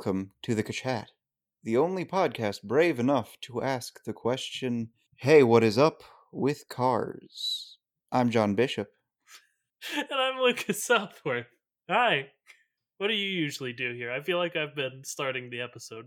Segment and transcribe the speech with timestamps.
[0.00, 1.08] Welcome to the Kachat,
[1.62, 7.76] the only podcast brave enough to ask the question Hey, what is up with cars?
[8.10, 8.88] I'm John Bishop.
[9.94, 11.48] and I'm Lucas Southworth.
[11.90, 12.28] Hi.
[12.96, 14.10] What do you usually do here?
[14.10, 16.06] I feel like I've been starting the episode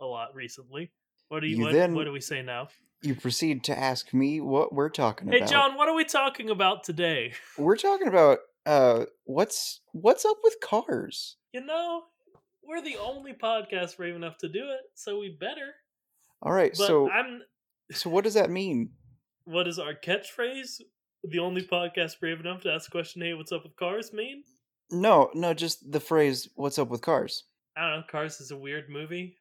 [0.00, 0.90] a lot recently.
[1.28, 2.68] What do you, You what, then- what do we say now?
[3.02, 5.48] You proceed to ask me what we're talking Hey about.
[5.50, 7.34] Hey John, what are we talking about today?
[7.58, 11.36] We're talking about uh what's what's up with cars?
[11.52, 12.04] You know,
[12.66, 15.74] we're the only podcast brave enough to do it, so we better.
[16.42, 17.42] All right, But so I'm
[17.92, 18.90] so what does that mean?
[19.44, 20.80] what is our catchphrase?
[21.24, 24.42] The only podcast brave enough to ask the question, hey, what's up with cars mean?
[24.90, 27.44] No, no, just the phrase "What's up with cars?"
[27.76, 29.38] I don't know, Cars is a weird movie.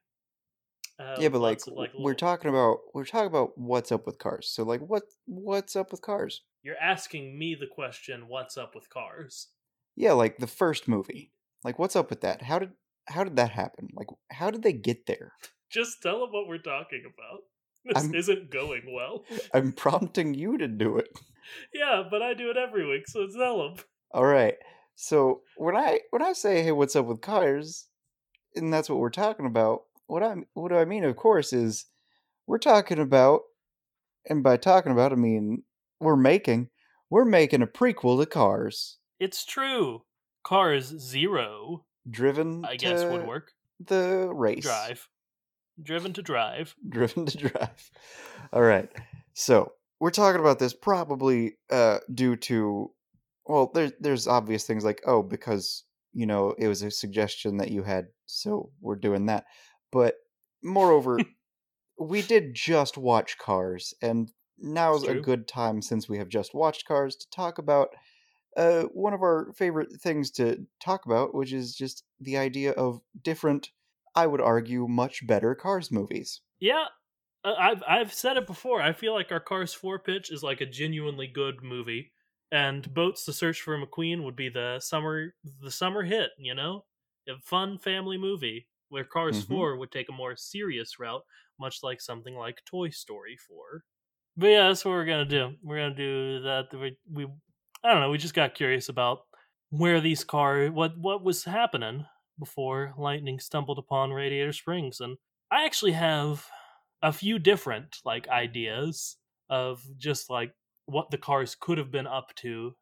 [0.99, 4.05] Uh, yeah, but like, of, like we're little- talking about we're talking about what's up
[4.05, 4.47] with cars.
[4.49, 6.41] So like, what what's up with cars?
[6.63, 9.49] You're asking me the question, what's up with cars?
[9.95, 11.33] Yeah, like the first movie.
[11.66, 12.41] Like, what's up with that?
[12.44, 12.71] How did
[13.08, 13.90] how did that happen?
[13.96, 15.34] Like, how did they get there?
[15.72, 17.42] Just tell them what we're talking about.
[17.86, 19.26] This I'm- isn't going well.
[19.54, 21.09] I'm prompting you to do it.
[21.74, 23.84] yeah, but I do it every week, so tell them.
[24.12, 24.56] All right.
[24.96, 27.88] So when I when I say hey, what's up with cars,
[28.56, 29.81] and that's what we're talking about.
[30.08, 31.03] What I what do I mean?
[31.03, 31.86] Of course, is
[32.47, 33.42] we're talking about,
[34.30, 35.63] and by talking about, I mean
[36.00, 36.69] we're making
[37.09, 40.03] we're making a prequel to Cars, It's true.
[40.46, 42.66] Cars Zero, driven.
[42.66, 43.52] I guess, would work.
[43.86, 45.08] The race Drive.
[45.81, 46.75] Driven to drive.
[46.90, 47.91] driven to drive.
[48.52, 48.90] All right.
[49.34, 52.92] So we're talking about this probably uh, due to,
[53.46, 57.72] well, there's there's obvious things like oh because you know it was a suggestion that
[57.72, 59.46] you had, so we're doing that.
[59.92, 60.16] But
[60.63, 61.19] moreover,
[62.00, 66.86] we did just watch Cars, and now's a good time since we have just watched
[66.86, 67.90] Cars to talk about.
[68.56, 73.02] Uh, one of our favorite things to talk about, which is just the idea of
[73.22, 73.72] different,
[74.16, 76.41] I would argue, much better Cars movies.
[76.59, 76.88] Yeah,
[77.44, 78.81] uh, I've I've said it before.
[78.81, 82.13] I feel like our Cars Four pitch is like a genuinely good movie,
[82.52, 86.31] and Boats: The Search for McQueen would be the summer the summer hit.
[86.38, 86.86] You know,
[87.28, 89.42] a fun family movie where Cars Mhm.
[89.42, 91.24] Four would take a more serious route,
[91.59, 93.86] much like something like Toy Story Four.
[94.38, 95.58] But yeah, that's what we're gonna do.
[95.63, 96.74] We're gonna do that.
[96.74, 97.28] We, we
[97.83, 98.09] I don't know.
[98.09, 99.25] We just got curious about
[99.69, 102.05] where these car what what was happening
[102.39, 105.17] before lightning stumbled upon Radiator Springs, and
[105.51, 106.47] I actually have
[107.01, 109.17] a few different like ideas
[109.49, 110.53] of just like
[110.85, 112.75] what the cars could have been up to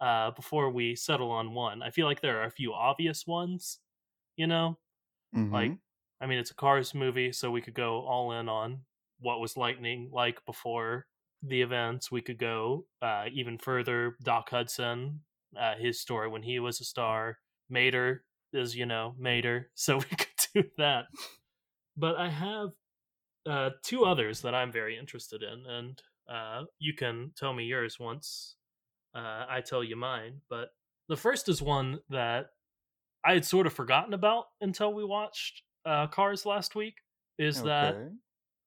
[0.00, 1.82] uh, before we settle on one.
[1.82, 3.80] I feel like there are a few obvious ones,
[4.36, 4.78] you know.
[5.52, 5.80] Like, Mhm.
[6.20, 8.86] I mean, it's a Cars movie, so we could go all in on
[9.18, 11.06] what was Lightning like before
[11.42, 12.10] the events.
[12.10, 14.16] We could go uh, even further.
[14.22, 15.20] Doc Hudson,
[15.58, 17.38] uh, his story when he was a star.
[17.68, 21.04] Mater is, you know, Mater, so we could do that.
[21.96, 22.68] But I have
[23.46, 27.98] uh, two others that I'm very interested in, and uh, you can tell me yours
[27.98, 28.56] once
[29.14, 30.40] uh, I tell you mine.
[30.48, 30.68] But
[31.08, 32.46] the first is one that
[33.24, 36.94] I had sort of forgotten about until we watched uh, Cars last week.
[37.38, 38.08] Is that Okay.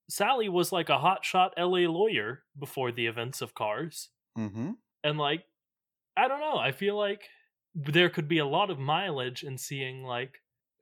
[0.09, 4.71] Sally was like a hotshot LA lawyer before the events of Cars, Mm-hmm.
[5.03, 5.45] and like
[6.17, 7.29] I don't know, I feel like
[7.75, 10.39] there could be a lot of mileage in seeing like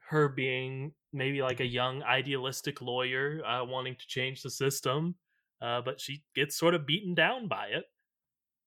[0.09, 5.15] her being maybe like a young idealistic lawyer uh, wanting to change the system,
[5.61, 7.85] uh, but she gets sort of beaten down by it,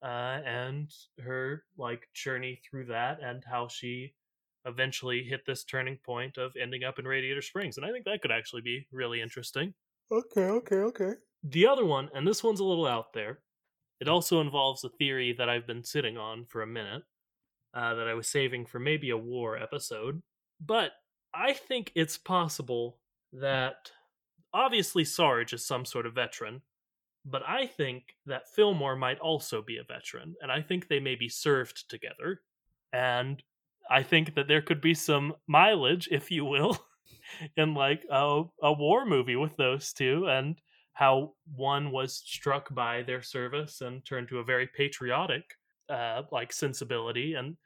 [0.02, 0.90] uh, and
[1.22, 4.14] her like journey through that and how she
[4.66, 8.22] eventually hit this turning point of ending up in Radiator Springs, and I think that
[8.22, 9.74] could actually be really interesting.
[10.10, 11.14] Okay, okay, okay.
[11.42, 13.42] The other one, and this one's a little out there,
[14.00, 17.04] it also involves a theory that I've been sitting on for a minute,
[17.74, 20.22] uh, that I was saving for maybe a war episode.
[20.60, 20.92] But
[21.34, 23.00] I think it's possible
[23.32, 23.92] that
[24.52, 26.62] obviously Sarge is some sort of veteran,
[27.24, 31.16] but I think that Fillmore might also be a veteran, and I think they may
[31.16, 32.42] be served together.
[32.92, 33.42] And
[33.90, 36.78] I think that there could be some mileage, if you will,
[37.56, 40.60] in like a, a war movie with those two, and
[40.94, 45.44] how one was struck by their service and turned to a very patriotic
[45.88, 47.56] uh, like sensibility and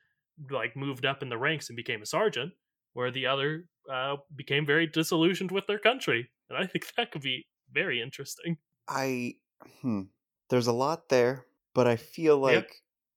[0.50, 2.52] like moved up in the ranks and became a sergeant,
[2.92, 6.30] where the other uh, became very disillusioned with their country.
[6.48, 8.58] And I think that could be very interesting.
[8.86, 9.36] I
[9.80, 10.02] hmm.
[10.48, 12.70] There's a lot there, but I feel like Yep.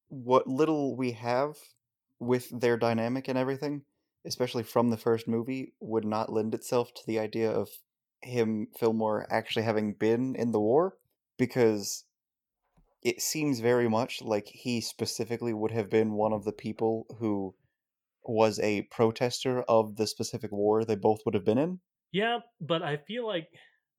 [0.10, 1.58] what little we have
[2.20, 3.86] with their dynamic and everything,
[4.26, 7.70] especially from the first movie, would not lend itself to the idea of
[8.22, 10.96] him Fillmore actually having been in the war
[11.38, 12.06] because
[13.02, 17.56] it seems very much like he specifically would have been one of the people who
[18.24, 21.80] was a protester of the specific war they both would have been in.
[22.12, 23.48] Yeah, but I feel like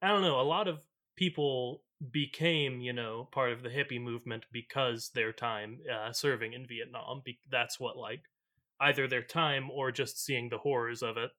[0.01, 0.41] I don't know.
[0.41, 0.85] A lot of
[1.17, 1.83] people
[2.13, 7.23] became, you know, part of the hippie movement because their time uh, serving in Vietnam.
[7.25, 8.23] Be- that's what like
[8.83, 11.31] either their time or just seeing the horrors of it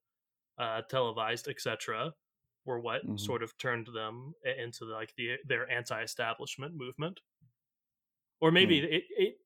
[0.58, 2.14] uh, televised, etc.,
[2.66, 3.20] were what Mhm.
[3.20, 7.22] sort of turned them into like the their anti-establishment movement.
[8.42, 9.38] Or maybe it, it.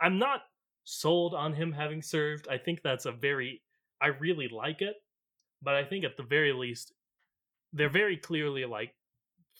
[0.00, 0.42] I'm not
[0.84, 2.48] sold on him having served.
[2.48, 3.62] I think that's a very.
[4.00, 4.96] I really like it,
[5.62, 6.92] but I think at the very least,
[7.72, 8.94] they're very clearly like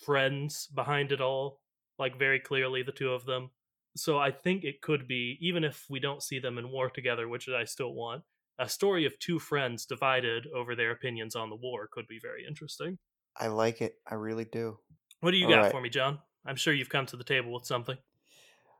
[0.05, 1.63] friends behind it all.
[1.99, 3.51] Like very clearly, the two of them.
[3.97, 7.29] So I think it could be, even if we don't see them in war together,
[7.29, 8.23] which I still want,
[8.59, 12.45] a story of two friends divided over their opinions on the war could be very
[12.47, 12.99] interesting.
[13.39, 13.95] I like it.
[14.09, 14.79] I really do.
[15.21, 15.71] What do you All got right.
[15.71, 16.19] for me, John?
[16.47, 17.99] I'm sure you've come to the table with something.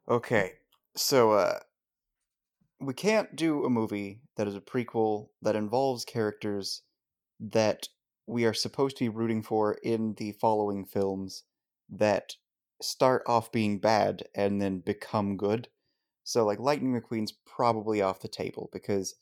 [0.09, 0.53] Okay,
[0.95, 1.59] so uh,
[2.81, 6.83] we can't do a movie that is a prequel that involves characters
[7.41, 7.89] that
[8.27, 11.45] we are supposed to be rooting for in the following films
[11.91, 12.35] that
[12.83, 15.69] start off being bad and then become good.
[16.25, 19.15] So, like, Lightning McQueen's probably off the table because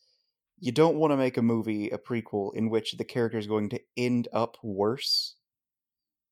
[0.59, 3.69] you don't want to make a movie, a prequel, in which the character is going
[3.71, 5.37] to end up worse.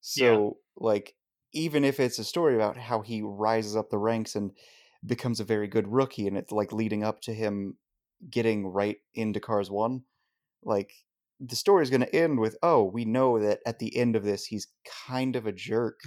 [0.00, 1.14] So, like,
[1.52, 4.52] even if it's a story about how he rises up the ranks and
[5.04, 7.76] becomes a very good rookie and it's like leading up to him
[8.30, 10.02] getting right into cars 1
[10.62, 10.92] like
[11.40, 14.22] the story is going to end with oh we know that at the end of
[14.24, 14.68] this he's
[15.08, 16.00] kind of a jerk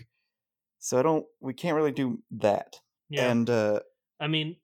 [0.85, 2.79] so i don't we can't really do that
[3.09, 3.31] Yeah.
[3.31, 3.79] and uh
[4.19, 4.55] I mean,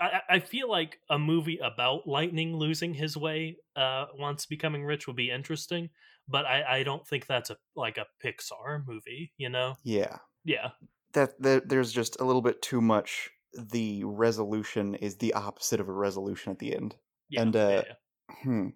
[0.00, 5.06] I, I feel like a movie about Lightning losing his way uh, once becoming rich
[5.06, 5.90] would be interesting,
[6.26, 9.32] but I, I don't think that's a like a Pixar movie.
[9.36, 9.76] You know?
[9.84, 10.70] yeah Yeah.
[11.12, 15.88] that, that there's just a little bit too much the resolution is the opposite of
[15.88, 16.96] a resolution at the end
[17.28, 17.42] Yeah.
[17.42, 18.34] And, yeah, uh, yeah.
[18.42, 18.68] Hmm.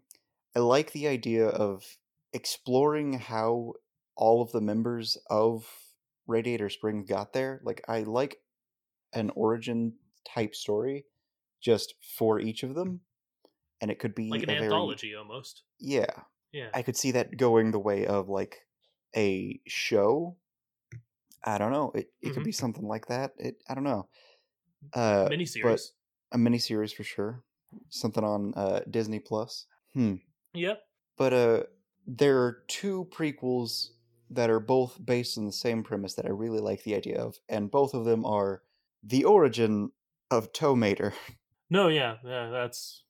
[0.57, 1.85] I like the idea of
[2.33, 3.75] exploring how
[4.17, 5.67] all of the members of
[6.27, 7.61] Radiator Springs got there.
[7.65, 8.39] Like, I like
[9.13, 11.05] an origin type story
[11.61, 13.01] just for each of them.
[13.81, 15.63] And it could be like an a very- anthology almost.
[15.79, 16.07] yeah.
[16.53, 16.69] Yeah.
[16.75, 18.67] I could see that going the way of like
[19.17, 20.37] a show.
[21.43, 21.91] I don't know.
[21.95, 22.45] It it could Mhm.
[22.45, 23.33] be something like that.
[23.39, 24.09] It I don't know.
[24.93, 25.93] Uh, Miniseries.
[26.31, 27.43] a miniseries for sure.
[27.89, 29.67] Something on uh, Disney Plus.
[29.95, 30.17] Hmm.
[30.55, 30.83] Yep.
[31.17, 31.63] but uh
[32.07, 33.93] there are two prequels
[34.35, 37.39] that are both based on the same premise that I really like the idea of,
[37.49, 38.63] and both of them are
[39.03, 39.93] the origin
[40.31, 41.13] of Tow Mater.
[41.71, 41.89] No.
[41.89, 42.17] Yeah.
[42.23, 42.51] Yeah.
[42.51, 43.03] That's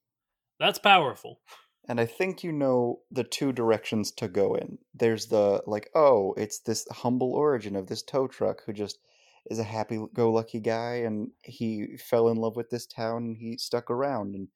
[0.60, 1.40] that's powerful.
[1.88, 4.78] And I think you know the two directions to go in.
[4.94, 9.00] There's the like, oh, it's this humble origin of this tow truck who just
[9.50, 13.36] is a happy go lucky guy and he fell in love with this town and
[13.36, 14.46] he stuck around and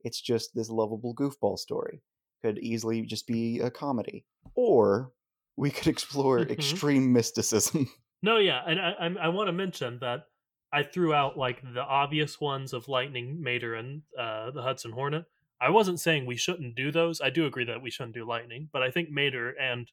[0.00, 2.02] it's just this lovable goofball story.
[2.42, 4.26] Could easily just be a comedy.
[4.54, 5.10] Or
[5.56, 6.50] we could explore Mhm.
[6.50, 7.88] extreme mysticism.
[8.22, 8.38] No.
[8.38, 8.62] Yeah.
[8.66, 10.28] And I I, I want to mention that
[10.72, 15.26] I threw out like the obvious ones of Lightning, Mater, and uh, the Hudson Hornet.
[15.60, 17.20] I wasn't saying we shouldn't do those.
[17.20, 19.92] I do agree that we shouldn't do Lightning, but I think Mater and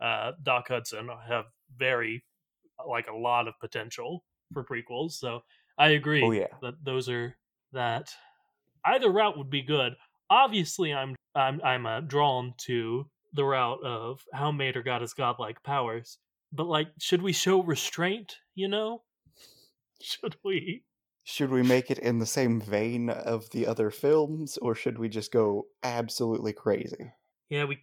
[0.00, 1.44] uh, Doc Hudson have
[1.76, 2.24] very
[2.88, 5.12] like a lot of potential for prequels.
[5.12, 5.42] So
[5.76, 6.46] I agree Oh, yeah.
[6.62, 7.36] that those are
[7.72, 8.08] that
[8.86, 9.96] either route would be good.
[10.30, 15.62] Obviously, I'm I'm I'm uh, drawn to the route of how Mater got his godlike
[15.62, 16.18] powers,
[16.52, 18.36] but like, should we show restraint?
[18.54, 19.02] You know,
[20.02, 20.84] should we?
[21.28, 25.08] should we make it in the same vein of the other films, or should we
[25.08, 27.12] just go absolutely crazy?
[27.50, 27.78] Yeah, we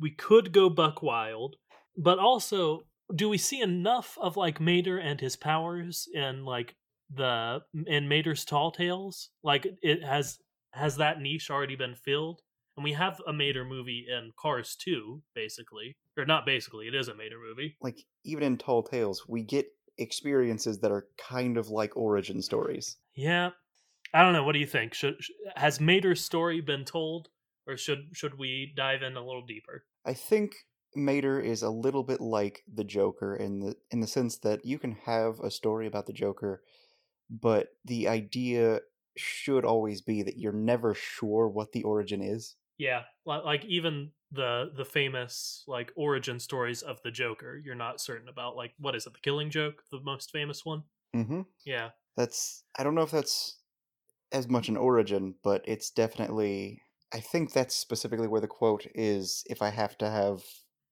[0.00, 1.54] we could go buck wild,
[1.96, 2.80] but also,
[3.14, 6.74] do we see enough of like Mater and his powers in like
[7.14, 9.30] the in Mater's Tall Tales?
[9.44, 10.38] Like, it has
[10.72, 12.40] has that niche already been filled?
[12.76, 16.86] And we have a Mater movie in Cars 2, basically, or not basically.
[16.86, 17.76] It is a Mater movie.
[17.82, 19.66] like even in Tall Tales, we get
[19.98, 22.96] experiences that are kind of like origin stories.
[23.14, 23.50] Yeah,
[24.14, 24.44] I don't know.
[24.44, 24.94] What do you think?
[24.94, 27.28] Should sh- has Mater's story been told,
[27.66, 29.84] or should should we dive in a little deeper?
[30.06, 30.52] I think
[30.96, 34.78] Mater is a little bit like the Joker in the in the sense that you
[34.78, 36.62] can have a story about the Joker,
[37.28, 38.80] but the idea
[39.16, 42.56] should always be that you're never sure what the origin is.
[42.80, 48.26] Yeah, like even the the famous like origin stories of the Joker, you're not certain
[48.26, 48.56] about.
[48.56, 49.12] Like, what is it?
[49.12, 50.84] The Killing Joke, the most famous one.
[51.14, 51.42] Mm-hmm.
[51.66, 53.58] Yeah, That's I don't know if that's
[54.32, 56.82] as much an origin, but it's definitely
[57.12, 60.44] I think that's specifically where the quote is if I have to have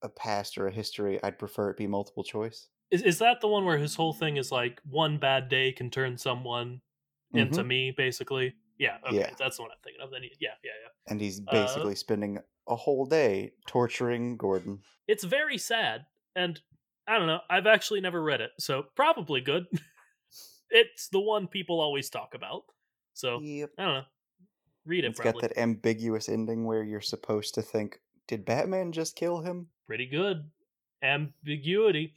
[0.03, 2.69] a past or a history, I'd prefer it be multiple choice.
[2.91, 5.91] is is that the one where his whole thing is like one bad day can
[5.91, 6.81] turn someone
[7.35, 8.55] into me, basically?
[8.79, 9.31] Yeah, okay, Yeah.
[9.39, 10.11] that's the one I'm thinking of.
[10.11, 10.89] Then, he- yeah, yeah, yeah.
[11.11, 14.81] And he's Uh, basically spending a whole day torturing Gordon.
[15.07, 16.07] It's very sad,
[16.37, 16.61] and
[17.07, 17.41] I don't know.
[17.51, 19.67] I've actually never read it, so probably good.
[20.71, 22.63] it's the one people always talk about,
[23.15, 23.71] so Yep.
[23.79, 24.05] I don't know.
[24.85, 25.41] Read it, It's probably.
[25.43, 29.69] got that ambiguous ending where you're supposed to think, did Batman just kill him?
[29.87, 30.51] pretty good
[31.03, 32.13] ambiguity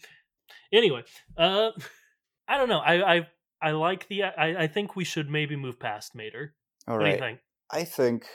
[0.74, 1.02] anyway
[1.38, 1.72] uh
[2.50, 3.28] i don't know i i
[3.62, 6.56] i like the i i think we should maybe move past mater.
[6.88, 7.40] All what do you think?
[7.72, 8.26] I think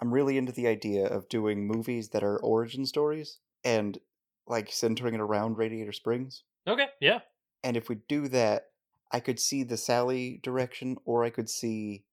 [0.00, 3.98] I'm really into the idea of doing movies that are origin stories and
[4.46, 6.44] like centering it around Radiator Springs.
[6.66, 7.20] okay yeah.
[7.64, 8.64] And if we do that,
[9.12, 12.04] I could see the Sally direction, or I could see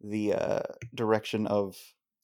[0.00, 0.62] the uh,
[0.94, 1.76] direction of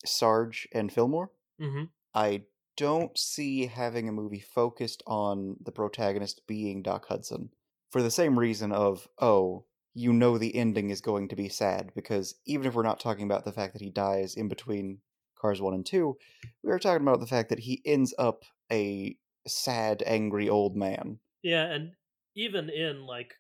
[0.07, 1.31] Sarge and Fillmore.
[1.61, 1.85] mm-hmm.
[2.15, 2.45] I
[2.77, 7.51] don't see having a movie focused on the protagonist being Doc Hudson
[7.91, 11.93] for the same reason of, oh, you know the ending is going to be sad,
[11.95, 15.01] because even if we're not talking about the fact that he dies in between
[15.37, 16.17] Cars 1 and 2,
[16.63, 19.17] we are talking about the fact that he ends up a
[19.47, 21.19] sad, angry old man.
[21.43, 21.93] yeah and
[22.37, 23.35] even in like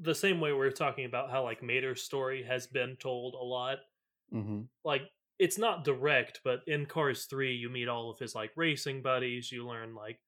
[0.00, 3.78] the same way we're talking about how like mater's story has been told a lot
[4.30, 5.02] hmm like
[5.38, 9.50] it's not direct but in cars 3 you meet all of his like racing buddies
[9.50, 10.18] you learn like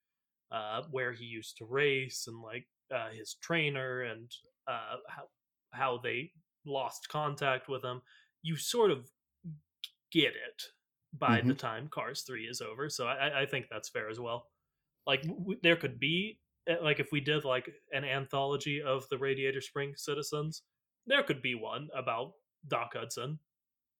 [0.52, 4.30] uh where he used to race and like uh his trainer and
[4.68, 5.24] uh how
[5.72, 6.30] how they
[6.64, 8.00] lost contact with him
[8.42, 9.10] you sort of
[10.12, 10.62] get it
[11.18, 14.48] by the time cars 3 is over so i i think that's fair as well
[15.06, 16.38] like w- there could be
[16.70, 20.62] uh, like if we did like an anthology of the radiator spring citizens
[21.06, 22.32] there could be one about
[22.68, 23.38] doc hudson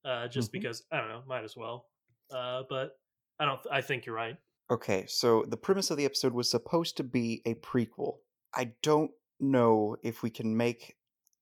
[0.04, 0.52] uh, just Mhm.
[0.52, 1.87] because I don't know, might as well.
[2.30, 2.92] Uh, but
[3.40, 3.61] I don't.
[3.73, 4.37] I think you're right.
[4.70, 8.18] Okay, so the premise of the episode was supposed to be a prequel.
[8.54, 10.96] I don't know if we can make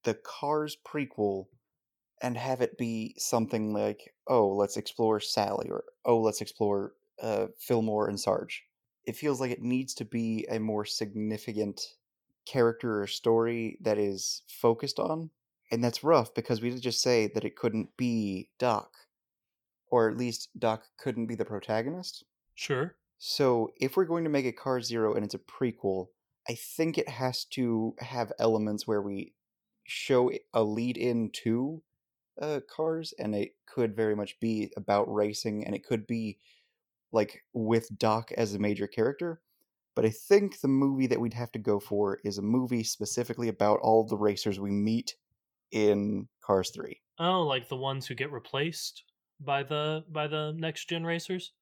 [0.04, 1.46] the Cars prequel
[2.22, 6.92] and have it be something like, oh, let's explore Sally, or oh, let's explore
[7.22, 8.62] uh, Fillmore and Sarge.
[9.04, 11.80] It feels like it needs to be a more significant
[12.46, 15.30] character or story that is focused on.
[15.70, 18.90] And that's rough because we did just say that it couldn't be Doc.
[19.88, 22.24] Or at least Doc couldn't be the protagonist.
[22.54, 22.96] Sure.
[23.18, 26.08] So, if we're going to make a Car Zero and it's a prequel,
[26.48, 29.33] I think it has to have elements where we
[29.84, 31.82] show a lead in to
[32.40, 36.38] uh, cars, and it could very much be about racing, and it could be
[37.12, 39.40] like with Doc as a major character.
[39.94, 43.48] But I think the movie that we'd have to go for is a movie specifically
[43.48, 45.16] about all the racers we meet
[45.70, 47.00] in Cars 3.
[47.18, 49.04] Oh, like the ones who get replaced
[49.40, 51.52] by the by the next gen racers,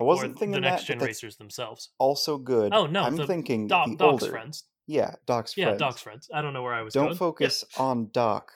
[0.00, 1.90] I wasn't or thinking the next that, gen racers themselves.
[1.98, 2.72] also good.
[2.74, 4.32] Oh no, I'm thinking Doc, the Doc's older.
[4.32, 4.64] friends.
[4.86, 5.58] Yeah, Doc's Friends.
[5.58, 5.78] Yeah, friends.
[5.78, 6.30] Doc's friends.
[6.34, 6.94] I don't know where I was.
[6.94, 7.16] don't going.
[7.16, 8.52] focus on Doc.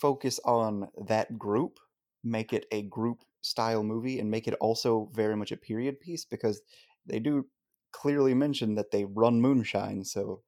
[0.00, 1.78] Focus on that group.
[2.22, 6.24] Make it a group style movie and make it also very much a period piece
[6.24, 6.60] because
[7.06, 7.46] they do
[7.92, 10.42] clearly mention that they run moonshine, so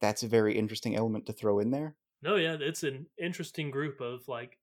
[0.00, 1.96] that's a very interesting element to throw in there.
[2.22, 4.58] No, yeah, it's an interesting group of like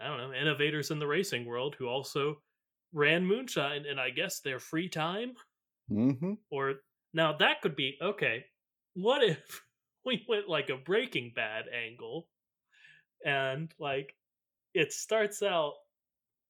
[0.00, 2.42] I don't know innovators in the racing world who also
[2.92, 5.32] ran moonshine in I guess their free time.
[5.90, 6.34] Mm-hmm.
[6.50, 6.74] Or
[7.14, 8.44] now that could be okay.
[8.98, 9.62] What if
[10.04, 12.26] we went like a Breaking Bad angle,
[13.24, 14.16] and like
[14.74, 15.74] it starts out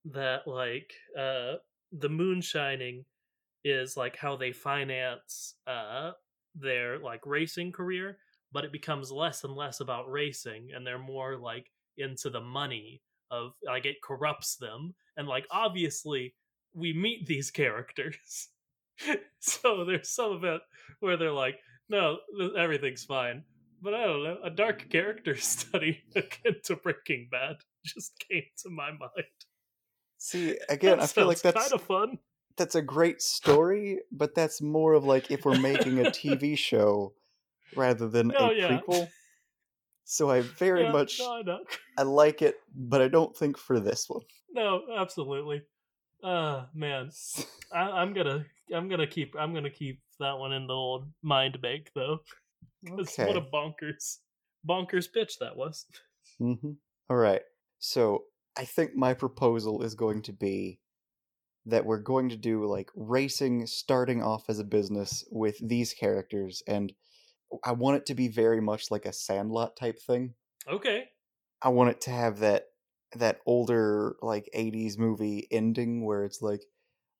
[0.06, 1.56] that like uh
[1.92, 3.04] the moonshining
[3.64, 6.12] is like how they finance uh
[6.54, 8.18] their like racing career,
[8.50, 13.02] but it becomes less and less about racing, and they're more like into the money
[13.30, 16.34] of like it corrupts them, and like obviously
[16.72, 18.48] we meet these characters.
[19.38, 20.62] so there's some of it
[21.00, 22.18] where they're like, no,
[22.56, 23.44] everything's fine.
[23.80, 28.70] But I don't know, a dark character study akin to Breaking Bad just came to
[28.70, 29.26] my mind.
[30.18, 32.18] See, again, I feel like that's kind of fun.
[32.56, 37.14] that's a great story, but that's more of like if we're making a TV show
[37.76, 38.80] rather than a yeah.
[38.80, 39.08] prequel.
[40.04, 41.42] So I very Yeah, much No, I.
[41.98, 44.22] I like it, but I don't think for this one.
[44.50, 45.62] No, absolutely.
[46.22, 47.10] Uh man,
[47.72, 51.60] I, I'm gonna I'm gonna keep I'm gonna keep that one in the old mind
[51.60, 52.20] bank though.
[52.88, 53.26] Okay.
[53.26, 54.18] What a bonkers
[54.68, 55.84] bonkers pitch that was.
[56.38, 56.54] hmm
[57.10, 57.42] All right.
[57.80, 58.24] So
[58.56, 60.78] I think my proposal is going to be
[61.66, 66.62] that we're going to do like racing starting off as a business with these characters,
[66.66, 66.92] and
[67.64, 70.34] I want it to be very much like a Sandlot type thing.
[70.70, 71.04] Okay.
[71.62, 72.66] I want it to have that
[73.16, 76.62] that older like 80s movie ending where it's like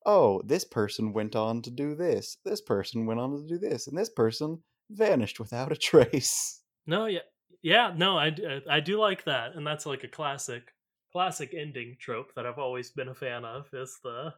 [0.07, 3.87] oh this person went on to do this this person went on to do this
[3.87, 7.19] and this person vanished without a trace No, yeah,
[7.61, 7.93] yeah.
[7.95, 8.35] No, I
[8.69, 10.73] I do like that, and that's like a classic,
[11.13, 13.67] classic ending trope that I've always been a fan of.
[13.75, 14.33] Is the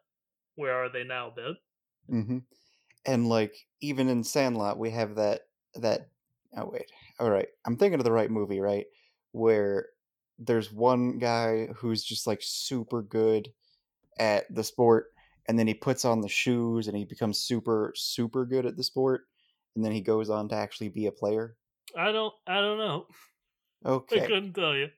[0.57, 1.57] where are they now bit?
[2.11, 2.39] Mm-hmm.
[3.07, 5.43] and like even in sandlot we have that
[5.77, 6.09] that
[6.57, 6.91] oh wait
[7.21, 8.87] all right i'm thinking of the right movie right
[9.31, 9.91] where
[10.39, 13.53] there's one guy who's just like super good
[14.19, 15.13] at the sport
[15.51, 18.85] and then he puts on the shoes and he becomes super super good at the
[18.85, 19.23] sport
[19.75, 21.57] and then he goes on to actually be a player
[21.97, 23.07] I don't, I don't know.
[23.85, 24.89] Okay i couldn't tell you.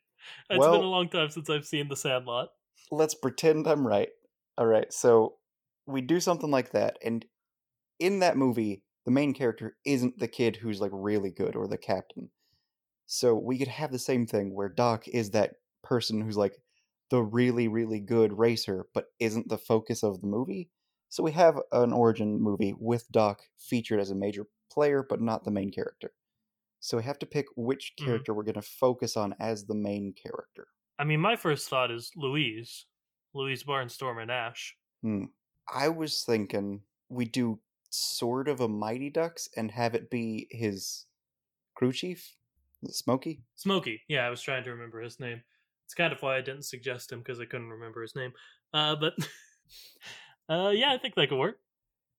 [0.50, 2.48] It's been a long time since I've seen The Sandlot.
[2.90, 4.10] let's pretend i'm right
[4.58, 5.36] all right so
[5.86, 7.24] we do something like that and
[7.98, 11.78] in that movie the main character isn't the kid who's like really good or the
[11.78, 12.28] captain
[13.06, 16.58] so we could have the same thing where doc is that person who's like
[17.12, 20.70] the really really good racer but isn't the focus of the movie
[21.10, 25.44] so we have an origin movie with doc featured as a major player but not
[25.44, 26.14] the main character
[26.80, 28.04] so we have to pick which Mhm.
[28.06, 31.90] character we're going to focus on as the main character I mean, my first thought
[31.90, 32.86] is Louise,
[33.34, 34.76] Louise Barnstormer Nash.
[35.02, 35.26] Hmm.
[35.68, 41.06] I was thinking we do sort of a Mighty Ducks and have it be his
[41.74, 42.36] crew chief,
[42.86, 43.42] Smokey.
[43.56, 44.02] Smokey.
[44.08, 45.42] Yeah, I was trying to remember his name.
[45.92, 48.32] It's kind of why I didn't suggest him because I couldn't remember his name.
[48.72, 49.12] Uh, but
[50.48, 51.58] uh, yeah, I think that could work.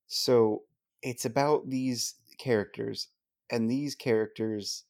[0.06, 0.62] So
[1.02, 3.08] it's about these characters,
[3.50, 4.84] and these characters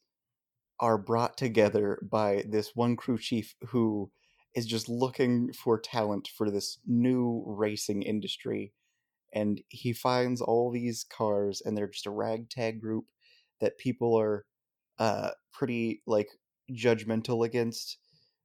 [0.80, 4.10] are brought together by this one crew chief who
[4.54, 8.74] is just looking for talent for this new racing industry.
[9.32, 13.06] And he finds all these cars, and they're just a ragtag group
[13.62, 14.44] that people are
[14.98, 16.28] uh, pretty like
[16.70, 17.96] judgmental against.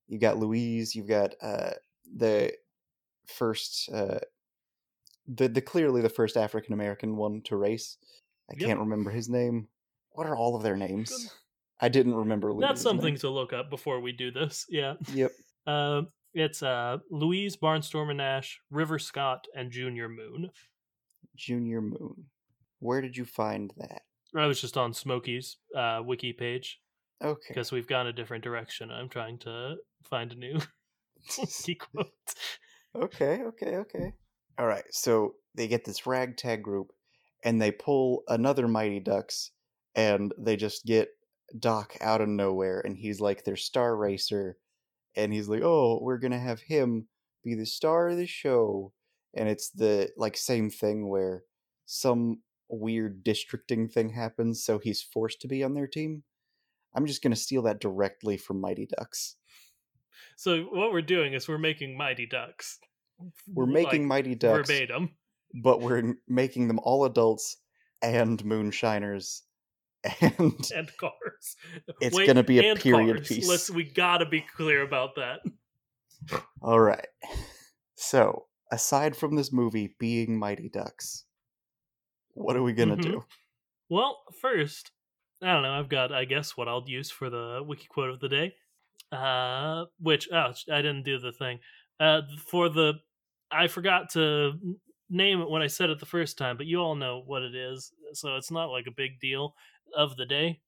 [0.10, 1.72] You've got Louise, you've got uh,
[2.18, 2.52] the
[3.28, 4.20] first, uh,
[5.28, 7.98] the the clearly the first African American one to race.
[8.52, 8.68] I Yep.
[8.68, 9.68] can't remember his name.
[10.12, 11.10] What are all of their names?
[11.12, 11.32] Good.
[11.82, 12.54] I didn't remember.
[12.60, 13.20] That's something name.
[13.20, 14.66] to look up before we do this.
[14.70, 14.96] Yeah.
[15.14, 15.32] Yep.
[15.68, 16.02] Uh,
[16.34, 20.50] it's uh, Louise Barnstormer Nash, River Scott, and Junior Moon.
[21.36, 22.26] Junior Moon.
[22.80, 24.02] Where did you find that?
[24.36, 26.80] I was just on Smokey's uh, wiki page
[27.24, 27.40] Okay.
[27.50, 28.92] because we've gone a different direction.
[28.92, 30.60] I'm trying to find a new
[31.38, 32.08] wiki quote.
[32.96, 34.14] okay, okay, okay.
[34.58, 34.86] All right.
[34.92, 36.92] So they get this ragtag group
[37.44, 39.52] and they pull another Mighty Ducks
[39.96, 41.10] and they just get
[41.58, 44.58] Doc out of nowhere and he's like their star racer
[45.16, 47.08] and he's like, "Oh, we're going to have him
[47.44, 48.94] be the star of the show."
[49.34, 51.44] And it's the like same thing where
[51.86, 56.24] some weird districting thing happens so he's forced to be on their team.
[56.96, 59.36] I'm just going to steal that directly from Mighty Ducks.
[60.36, 62.80] So what we're doing is we're making Mighty Ducks.
[63.48, 65.12] We're making like, Mighty Ducks verbatim.
[65.62, 67.58] but we're making them all adults
[68.02, 69.44] and moonshiners
[70.22, 71.58] and and cars.
[72.00, 73.28] It's gonna be a period cars.
[73.28, 73.50] piece.
[73.50, 75.40] Let's we gotta be clear about that.
[76.62, 77.08] all right
[77.96, 81.24] so aside from this movie being mighty ducks
[82.34, 83.02] what are we gonna Mhm.
[83.04, 83.26] do
[83.90, 84.92] Well, first,
[85.42, 85.72] I don't know.
[85.72, 88.56] I've got, I guess, what I'll use for the wiki quote of the day.
[89.12, 91.60] Uh, which, oh, I didn't do the thing.
[92.00, 92.94] Uh, for the,
[93.52, 94.54] I forgot to
[95.10, 97.56] name it when I said it the first time, but you all know what it
[97.56, 99.56] is, so it's not like a big deal
[99.96, 100.62] of the day.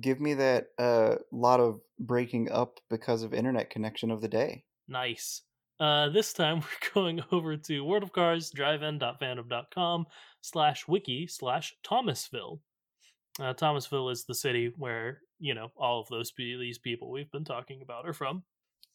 [0.00, 4.64] give me that uh lot of breaking up because of internet connection of the day
[4.88, 5.42] Nice.
[5.78, 10.06] Uh, this time we're going over to worldofcarsdrivein.fandom.com
[10.40, 12.60] slash wiki slash Thomasville.
[13.40, 17.44] Uh, Thomasville is the city where, you know, all of those these people we've been
[17.44, 18.42] talking about are from.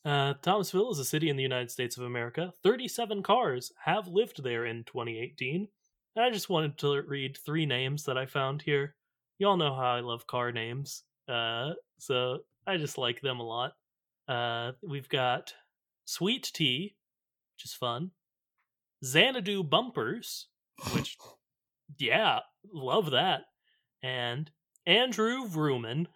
[0.06, 2.52] Uh, Thomasville is a city in the United States of America.
[2.62, 5.68] 37 cars have lived there in 2018.
[6.16, 8.96] And I just wanted to read three names that I found here.
[9.40, 11.04] Y'all know how I love car names.
[11.28, 13.74] Uh, so I just like them a lot.
[14.28, 15.54] Uh, we've got
[16.06, 16.96] Sweet Tea,
[17.56, 18.12] which is fun.
[19.06, 20.48] Xanadu Bumpers,
[20.94, 21.18] which,
[21.98, 22.40] yeah,
[22.74, 23.44] love that.
[24.04, 24.52] And
[24.86, 26.08] Andrew Vrooman.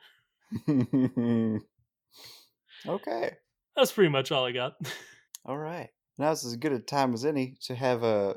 [2.88, 3.32] okay.
[3.76, 4.76] That's pretty much all I got.
[5.46, 5.90] All right.
[6.18, 8.36] Now's as good a time as any to have a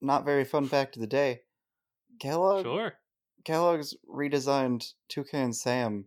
[0.00, 1.40] not very fun fact of the day.
[2.20, 2.92] Kellogg sure.
[3.44, 6.04] Kellogg's redesigned Toucan and Sam,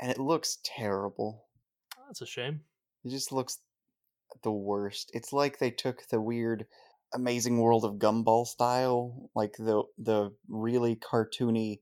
[0.00, 1.44] and it looks terrible.
[2.06, 2.60] That's a shame.
[3.04, 3.58] It just looks
[4.42, 5.10] the worst.
[5.12, 6.66] It's like they took the weird
[7.12, 11.80] Amazing World of Gumball style, like the the really cartoony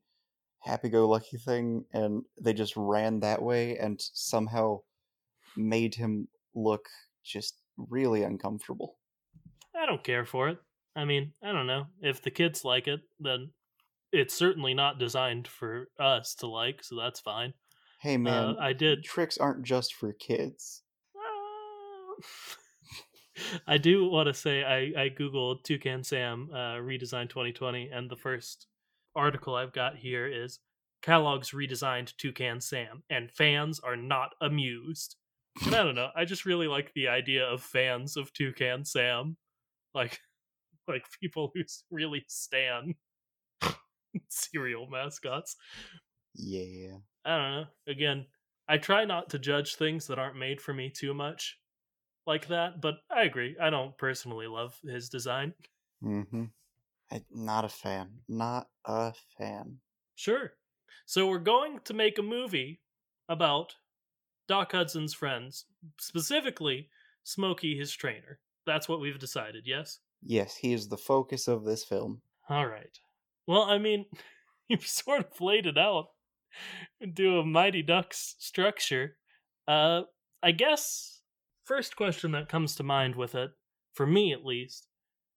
[0.64, 4.78] happy-go-lucky thing, and they just ran that way and somehow
[5.56, 6.88] made him look
[7.24, 8.96] just really uncomfortable.
[9.76, 10.58] I don't care for it.
[10.96, 11.86] I mean, I don't know.
[12.00, 13.50] If the kids like it, then
[14.12, 17.52] it's certainly not designed for us to like, so that's fine.
[18.00, 19.02] Hey man, Uh, I did.
[19.02, 20.82] tricks aren't just for kids.
[21.16, 22.22] Uh,
[23.66, 28.16] I do want to say I, I googled Toucan Sam uh, redesign 2020, and the
[28.16, 28.68] first
[29.16, 30.60] article I've got here is
[31.02, 35.16] Kellogg's redesigned Toucan Sam, and fans are not amused.
[35.64, 36.10] And I don't know.
[36.16, 39.36] I just really like the idea of fans of Toucan Sam,
[39.94, 40.18] like
[40.88, 42.94] like people who really stan
[44.28, 45.56] cereal mascots.
[46.34, 46.96] Yeah.
[47.24, 47.64] I don't know.
[47.86, 48.26] Again,
[48.68, 51.58] I try not to judge things that aren't made for me too much
[52.26, 53.56] like that, but I agree.
[53.60, 55.54] I don't personally love his design.
[56.02, 56.44] Mm-hmm.
[57.14, 58.08] I, not a fan.
[58.28, 59.78] Not a fan.
[60.16, 60.52] Sure.
[61.06, 62.80] So we're going to make a movie
[63.28, 63.74] about
[64.48, 65.66] Doc Hudson's friends,
[65.98, 66.88] specifically
[67.22, 68.40] Smokey, his trainer.
[68.66, 70.00] That's what we've decided, yes?
[70.22, 72.20] Yes, he is the focus of this film.
[72.48, 72.98] All right.
[73.46, 74.06] Well, I mean,
[74.68, 76.08] you've sort of laid it out
[77.00, 79.16] into a Mighty Ducks structure.
[79.68, 80.02] Uh,
[80.42, 81.20] I guess
[81.64, 83.50] first question that comes to mind with it,
[83.92, 84.88] for me at least,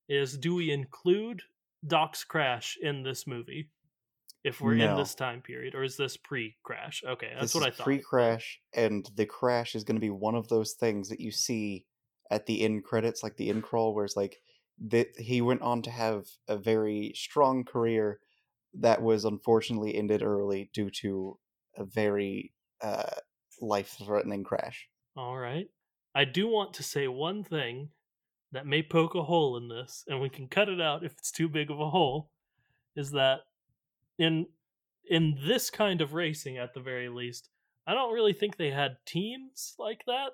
[0.10, 1.44] is do we include
[1.86, 3.70] Doc's crash in this movie?
[4.44, 7.04] If we're in this time period, or is this pre-crash?
[7.06, 7.84] Okay, that's this what I thought.
[7.84, 11.86] Pre-crash, and the crash is going to be one of those things that you see
[12.32, 14.38] at the end credits, like the end crawl, where it's like
[14.88, 18.20] that he went on to have a very strong career
[18.80, 21.38] that was unfortunately ended early due to
[21.76, 23.18] a very uh,
[23.60, 24.88] life-threatening crash.
[25.18, 25.68] All right.
[26.16, 27.90] I do want to say one thing
[28.52, 31.32] that may poke a hole in this, and we can cut it out if it's
[31.32, 32.32] too big of a hole,
[32.96, 33.42] is that
[34.18, 34.48] in
[35.10, 37.50] in this kind of racing at the very least,
[37.86, 40.32] I don't really think they had teams like that.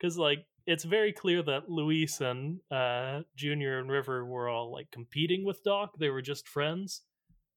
[0.00, 4.90] Cause like it's very clear that Louise and uh Junior and River were all like
[4.90, 5.92] competing with Doc.
[5.98, 7.02] They were just friends.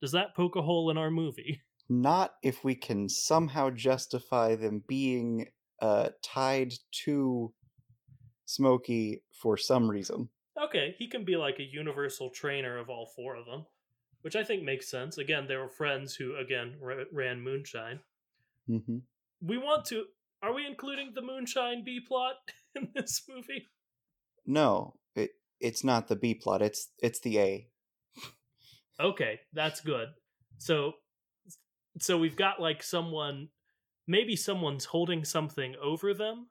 [0.01, 1.61] Does that poke a hole in our movie?
[1.87, 5.49] Not if we can somehow justify them being
[5.81, 7.53] uh, tied to
[8.45, 10.29] Smokey for some reason.
[10.61, 13.65] Okay, he can be like a universal trainer of all four of them,
[14.21, 15.17] which I think makes sense.
[15.17, 17.99] Again, they were friends who, again, ra- ran Moonshine.
[18.69, 18.97] Mm-hmm.
[19.41, 20.05] We want to.
[20.41, 22.35] Are we including the Moonshine B plot
[22.75, 23.67] in this movie?
[24.45, 26.61] No, it it's not the B plot.
[26.61, 27.67] It's it's the A.
[28.99, 30.09] Okay, that's good.
[30.57, 30.93] So,
[31.99, 33.49] so we've got like someone,
[34.07, 36.47] maybe someone's holding something over them.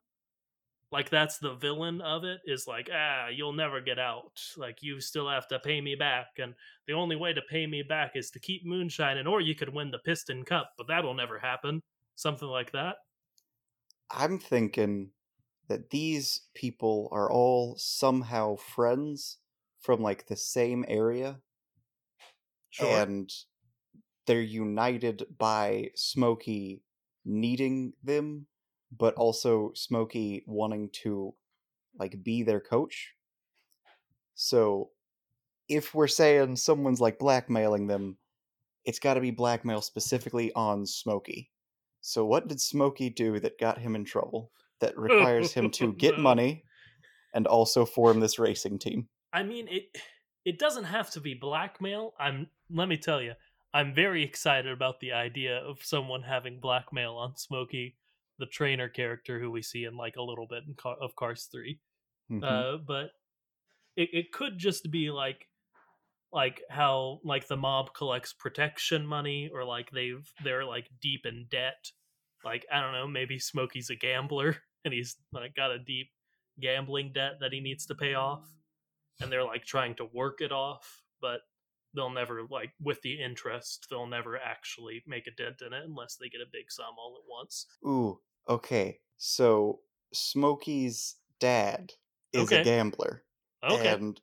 [0.95, 4.41] Like that's the villain of it is like, ah, you'll never get out.
[4.57, 6.55] Like you still have to pay me back, and
[6.87, 9.91] the only way to pay me back is to keep moonshining, or you could win
[9.91, 11.83] the Piston Cup, but that'll never happen.
[12.17, 12.97] Something like that.
[14.11, 15.13] I'm thinking
[15.69, 19.39] that these people are all somehow friends
[19.81, 21.43] from like the same area
[22.71, 23.03] Sure.
[23.03, 23.31] and
[24.27, 26.85] they're united by Smokey
[27.25, 28.47] needing them,
[28.99, 31.35] but also Smokey wanting to
[31.99, 33.15] like be their coach.
[34.35, 34.91] So
[35.69, 38.19] if we're saying someone's like blackmailing them,
[38.85, 41.51] it's got to be blackmail specifically on Smokey.
[42.01, 46.19] So what did Smokey do that got him in trouble that requires him to get
[46.19, 46.65] money
[47.33, 49.09] and also form this racing team?
[49.33, 49.85] I mean it
[50.45, 52.15] it doesn't have to be blackmail.
[52.19, 53.33] I'm let me tell you,
[53.73, 57.97] I'm very excited about the idea of someone having blackmail on Smokey,
[58.39, 61.47] the trainer character who we see in like a little bit in Car- of Cars
[61.53, 61.81] 3.
[62.31, 62.43] Mhm.
[62.45, 63.13] Uh but
[63.97, 65.49] it it could just be like
[66.33, 71.47] like how like the mob collects protection money or like they've they're like deep in
[71.51, 71.93] debt.
[72.45, 76.11] Like I don't know, maybe Smokey's a gambler and he's like got a deep
[76.61, 78.49] gambling debt that he needs to pay off
[79.21, 81.43] and they're like trying to work it off, but
[81.95, 86.17] they'll never like with the interest, they'll never actually make a dent in it unless
[86.17, 87.67] they get a big sum all at once.
[87.87, 89.01] Ooh, okay.
[89.17, 91.95] So Smokey's dad
[92.33, 92.53] is Okay.
[92.53, 93.25] a gambler.
[93.63, 93.97] Okay.
[93.97, 94.21] And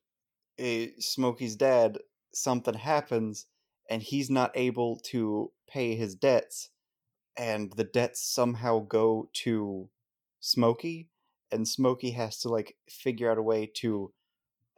[0.60, 2.00] uh, Smokey's dad,
[2.34, 3.48] something happens,
[3.90, 6.72] and he's not able to pay his debts.
[7.38, 9.90] and the debts somehow go to
[10.42, 11.10] Smokey,
[11.52, 14.14] and Smokey has to like figure out a way to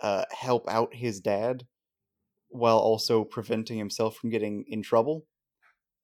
[0.02, 1.68] uh, help out his dad
[2.54, 5.26] while also preventing himself from getting in trouble.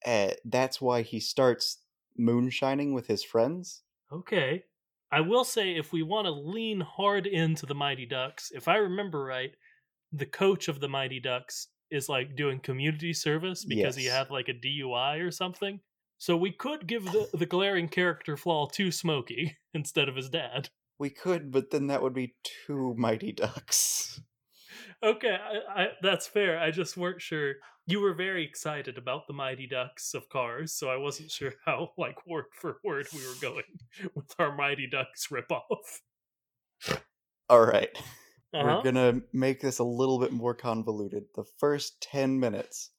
[0.05, 1.79] Uh, that's why he starts
[2.17, 3.83] moonshining with his friends.
[4.11, 4.63] Okay.
[5.11, 8.77] I will say, if we want to lean hard into the Mighty Ducks, if I
[8.77, 9.51] remember right,
[10.11, 14.49] the coach of the Mighty Ducks is like doing community service because he had like
[14.49, 15.79] a DUI or something.
[16.19, 20.69] So we could give the, the glaring character flaw to Smokey instead of his dad.
[20.99, 24.21] We could, but then that would be two Mighty Ducks.
[25.03, 26.59] Okay, I, I, that's fair.
[26.59, 27.53] I just weren't sure.
[27.85, 31.91] You were very excited about the Mighty Ducks of Cars, so I wasn't sure how,
[31.97, 33.63] like, word for word we were going
[34.15, 36.99] with our Mighty Ducks ripoff.
[37.49, 37.89] All right.
[38.53, 38.63] Uh-huh.
[38.63, 41.23] We're gonna make this a little bit more convoluted.
[41.35, 42.91] The first 10 minutes,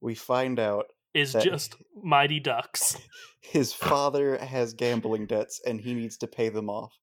[0.00, 2.96] we find out Is just Mighty Ducks.
[3.40, 6.96] his father has gambling debts and he needs to pay them off.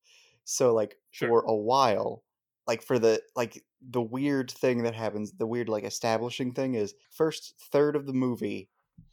[0.45, 1.27] So like Sure.
[1.27, 2.23] for a while,
[2.69, 6.93] like for the like the weird thing that happens, the weird like establishing thing is
[7.11, 8.69] first third of the movie,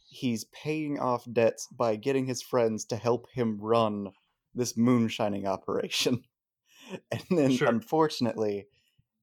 [0.07, 4.11] he's paying off debts by getting his friends to help him run
[4.53, 6.23] this moonshining operation.
[7.11, 7.67] And then Sure.
[7.67, 8.67] unfortunately,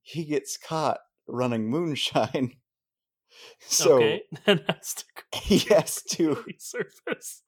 [0.02, 2.56] he gets caught running moonshine.
[3.60, 5.04] So okay, then has to
[5.42, 7.42] he has to service.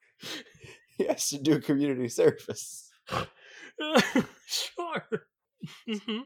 [0.96, 2.90] he has to do community service.
[4.46, 5.26] sure.
[5.86, 6.20] hmm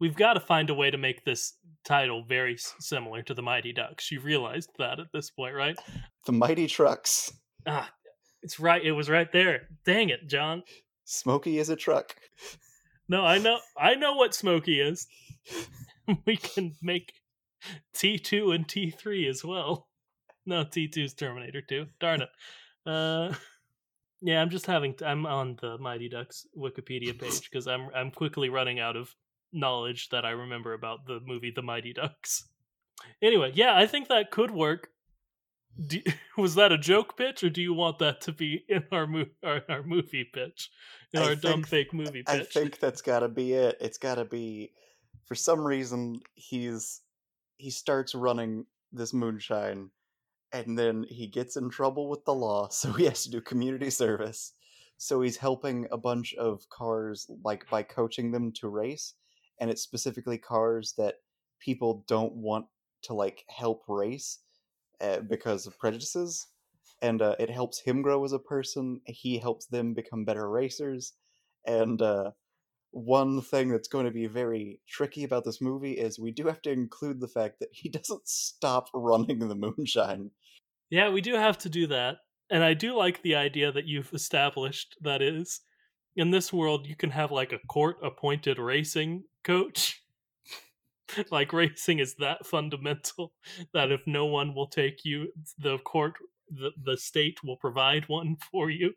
[0.00, 3.72] We've got to find a way to make this title very similar to the Mighty
[3.72, 4.10] Ducks.
[4.10, 5.78] You realized that at this point, right?
[6.26, 7.30] The mighty trucks.
[7.66, 7.90] Ah,
[8.42, 8.82] it's right.
[8.82, 9.68] It was right there.
[9.84, 10.62] Dang it, John.
[11.04, 12.14] Smokey is a truck.
[13.08, 13.58] No, I know.
[13.76, 15.06] I know what Smokey is.
[16.26, 17.12] we can make
[17.94, 19.88] T two and T three as well.
[20.46, 21.86] No, T 2s Terminator two.
[22.00, 22.28] Darn it.
[22.86, 23.34] Uh,
[24.22, 24.94] yeah, I'm just having.
[25.04, 29.14] I'm on the Mighty Ducks Wikipedia page because I'm I'm quickly running out of
[29.52, 32.48] knowledge that I remember about the movie The Mighty Ducks.
[33.22, 34.88] Anyway, yeah, I think that could work.
[35.86, 36.00] Do,
[36.38, 39.26] was that a joke pitch, or do you want that to be in our mo-
[39.42, 40.70] our, our movie pitch,
[41.12, 42.28] in I our dumb fake movie pitch?
[42.28, 43.76] I think that's got to be it.
[43.80, 44.72] It's got to be
[45.26, 47.00] for some reason he's
[47.56, 49.90] he starts running this moonshine
[50.52, 53.90] and then he gets in trouble with the law, so he has to do community
[53.90, 54.52] service.
[54.96, 59.14] So he's helping a bunch of cars like by coaching them to race
[59.60, 61.16] and it's specifically cars that
[61.60, 62.66] people don't want
[63.02, 64.38] to like help race
[65.00, 66.48] uh, because of prejudices
[67.02, 71.14] and uh, it helps him grow as a person he helps them become better racers
[71.66, 72.30] and uh,
[72.92, 76.60] one thing that's going to be very tricky about this movie is we do have
[76.62, 80.30] to include the fact that he doesn't stop running the moonshine.
[80.90, 82.16] Yeah, we do have to do that.
[82.50, 85.60] And I do like the idea that you've established that is
[86.16, 90.02] in this world you can have like a court appointed racing coach.
[91.30, 93.32] like racing is that fundamental
[93.72, 96.14] that if no one will take you, the court
[96.50, 98.92] the, the state will provide one for you.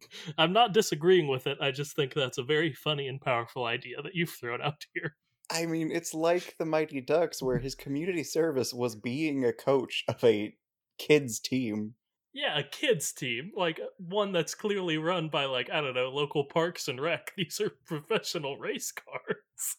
[0.38, 1.58] I'm not disagreeing with it.
[1.60, 5.16] I just think that's a very funny and powerful idea that you've thrown out here.
[5.50, 10.04] I mean, it's like the Mighty Ducks, where his community service was being a coach
[10.08, 10.54] of a
[10.98, 11.94] kids' team.
[12.32, 16.08] Yeah, a kids team, like uh, one that's clearly run by like I don't know,
[16.08, 17.32] local parks and rec.
[17.36, 19.76] These are professional race cars.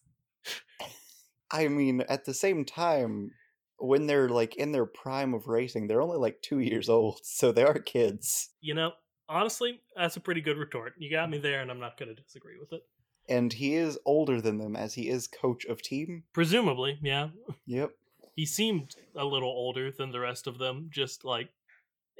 [1.51, 3.31] I mean, at the same time,
[3.77, 7.51] when they're like in their prime of racing, they're only like two years old, so
[7.51, 8.51] they are kids.
[8.61, 8.91] You know,
[9.29, 10.93] honestly, that's a pretty good retort.
[10.97, 12.81] You got me there, and I'm not going to disagree with it.
[13.27, 16.23] And he is older than them, as he is coach of team.
[16.33, 17.29] Presumably, yeah,
[17.65, 17.91] Yep.
[18.35, 21.49] he seemed a little older than the rest of them, just like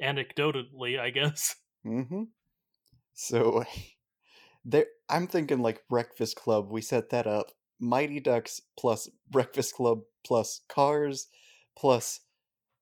[0.02, 1.56] anecdotally, I guess.
[1.86, 2.24] Mm-hmm.
[3.14, 3.62] So
[4.64, 7.52] there I'm thinking like Breakfast Club, we set that up.
[7.78, 11.28] Mighty Ducks plus Breakfast Club plus Cars
[11.78, 12.22] plus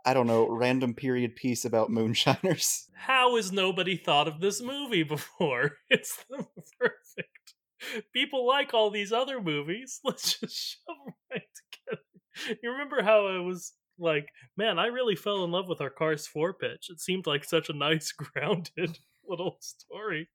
[0.04, 2.88] I don't know, random period piece about moonshiners.
[2.94, 5.72] How has nobody thought of this movie before?
[5.90, 6.46] It's the
[6.78, 8.04] perfect.
[8.12, 10.00] People like all these other movies.
[10.04, 12.58] Let's just shove them right together.
[12.62, 16.26] You remember how I was like, man, I really fell in love with our Cars
[16.26, 16.88] 4 pitch.
[16.90, 20.28] It seemed like such a nice, grounded little story.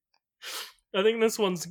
[0.95, 1.67] I think this one's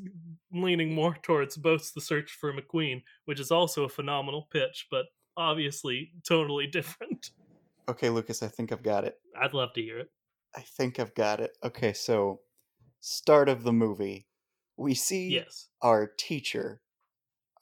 [0.52, 5.06] leaning more towards Boats the Search for McQueen, which is also a phenomenal pitch, but
[5.37, 7.30] obviously totally different.
[7.88, 9.18] Okay, Lucas, I think I've got it.
[9.40, 10.11] I'd love to hear it.
[10.55, 11.57] I think I've got it.
[11.64, 12.40] Okay, so
[13.01, 14.27] start of the movie.
[14.77, 15.68] We see Yes.
[15.83, 16.83] our teacher,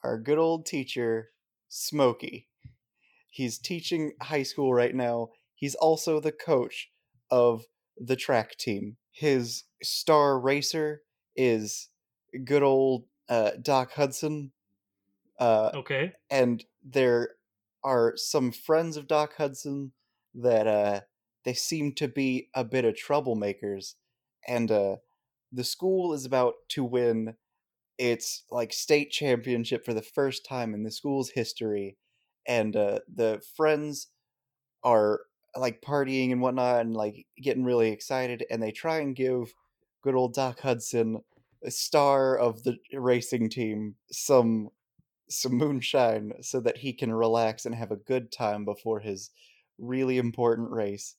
[0.03, 1.31] our good old teacher,
[1.69, 2.49] Smokey.
[3.31, 5.31] He's teaching high school right now.
[5.55, 6.91] He's also the coach
[7.31, 7.65] of
[7.97, 8.97] the track team.
[9.13, 11.03] His star racer
[11.35, 11.89] is
[12.45, 14.53] good old uh, Doc Hudson.
[15.39, 16.13] Uh, Okay.
[16.31, 17.37] and there
[17.85, 19.93] are some friends of Doc Hudson
[20.37, 21.01] that uh,
[21.45, 23.95] they seem to be a bit of troublemakers,
[24.47, 24.97] and uh,
[25.53, 27.35] the school is about to win
[27.99, 31.97] its like state championship for the first time in the school's history,
[32.47, 34.09] and uh, the friends
[34.85, 35.21] are
[35.57, 39.55] like partying and whatnot and like getting really excited, and they try and give
[40.03, 41.23] good old Doc Hudson,
[41.65, 44.71] a star of the racing team, some
[45.29, 49.31] some moonshine so that he can relax and have a good time before his
[49.79, 51.17] really important race.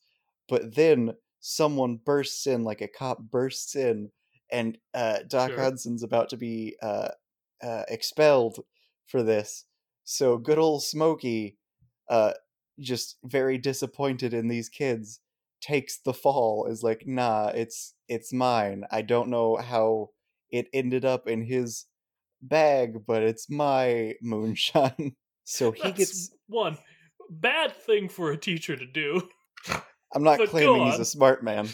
[0.47, 4.11] But then someone bursts in, like a cop bursts in,
[4.51, 5.59] and uh, Doc Sure.
[5.59, 7.09] Hudson's about to be uh,
[7.61, 8.59] uh, expelled
[9.07, 9.65] for this.
[10.03, 11.57] So good old Smokey,
[12.09, 12.33] uh,
[12.79, 15.19] just very disappointed in these kids,
[15.61, 16.65] takes the fall.
[16.67, 18.85] Is like, nah, it's it's mine.
[18.91, 20.11] I don't know how
[20.49, 21.85] it ended up in his
[22.41, 25.15] bag, but it's my moonshine.
[25.49, 26.31] So he That's gets.
[26.47, 26.77] one
[27.29, 29.29] bad thing for a teacher to do.
[30.13, 31.69] I'm not but claiming he's a smart man.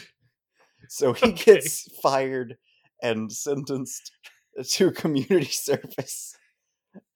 [0.88, 1.32] So he Okay.
[1.32, 2.58] gets fired
[3.02, 4.12] and sentenced
[4.70, 6.36] to community service.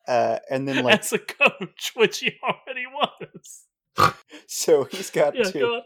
[0.06, 3.66] Uh, and then, like, as a coach, which he already was.
[4.46, 5.58] so he's got Yeah, to.
[5.58, 5.82] go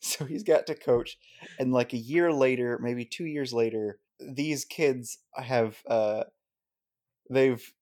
[0.00, 1.18] so he's got to coach
[1.58, 6.24] and like a year later maybe two years later these kids have uh
[7.30, 7.72] they've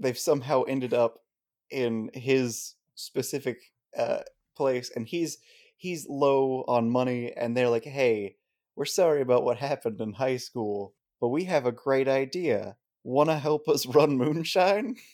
[0.00, 1.24] they've somehow ended up
[1.70, 3.58] in his specific
[3.96, 4.22] uh
[4.56, 5.38] place and he's
[5.76, 8.36] he's low on money and they're like hey
[8.74, 12.76] we're sorry about what happened in high school but we have a great idea.
[13.02, 14.96] Want to help us run moonshine?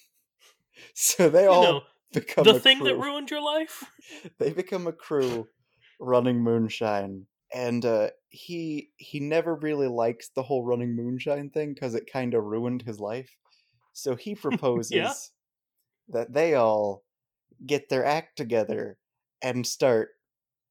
[0.94, 3.84] So they You all know, become the thing that ruined your life.
[4.38, 5.46] they become a crew
[6.00, 11.94] running moonshine and uh he he never really likes the whole running moonshine thing because
[11.94, 13.36] it kind of ruined his life.
[13.92, 15.30] So he proposes
[16.08, 17.04] that they all
[17.66, 18.98] get their act together
[19.42, 20.10] and start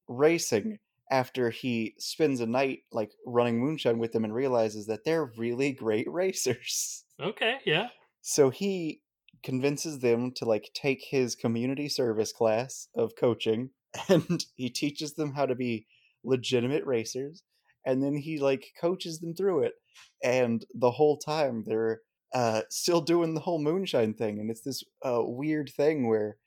[0.07, 5.31] racing after he spends a night like running moonshine with them and realizes that they're
[5.37, 7.87] really great racers Okay, yeah.
[8.21, 9.01] so he
[9.43, 13.69] convinces them to like take his community service class of coaching
[14.09, 15.85] and he teaches them how to be
[16.23, 17.43] legitimate racers
[17.85, 19.73] and then he like coaches them through it
[20.23, 22.01] and the whole time they're
[22.33, 26.37] uh still doing the whole moonshine thing and it's this uh weird thing where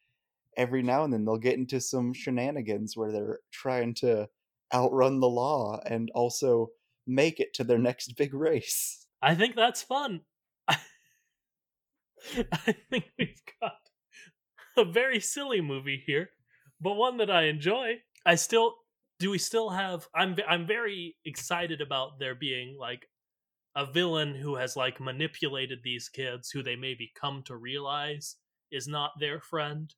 [0.57, 4.29] every now and then they'll get into some shenanigans where they're trying to
[4.73, 6.69] outrun the law and also
[7.07, 10.21] make it to their next big race I think that's fun.
[10.69, 10.77] I
[12.91, 13.73] think we've got
[14.77, 16.29] a very silly movie here,
[16.79, 18.03] but one that I enjoy.
[18.27, 18.75] I still
[19.19, 19.31] do.
[19.31, 20.09] We still have.
[20.15, 20.37] I'm.
[20.47, 23.09] I'm very excited about there being like
[23.75, 28.37] a villain who has like manipulated these kids, who they maybe come to realize
[28.71, 29.95] is not their friend,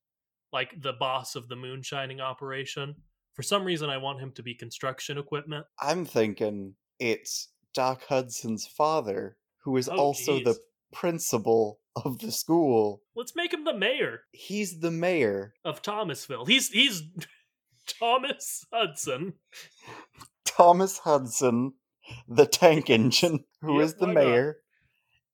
[0.57, 2.95] like the boss of the moonshining operation.
[3.35, 5.67] For some reason, I want him to be construction equipment.
[5.79, 10.57] I'm thinking it's Doc Hudson's father, who is Oh, also the
[10.95, 13.03] principal of the school.
[13.15, 15.53] Let's make him the mayor He's the mayor.
[15.63, 16.47] of Thomasville.
[16.47, 17.03] He's he's
[18.01, 19.35] Thomas Hudson.
[20.47, 21.75] Thomas Hudson,
[22.27, 24.25] the tank engine, who is Yep, the why not?
[24.25, 24.57] mayor.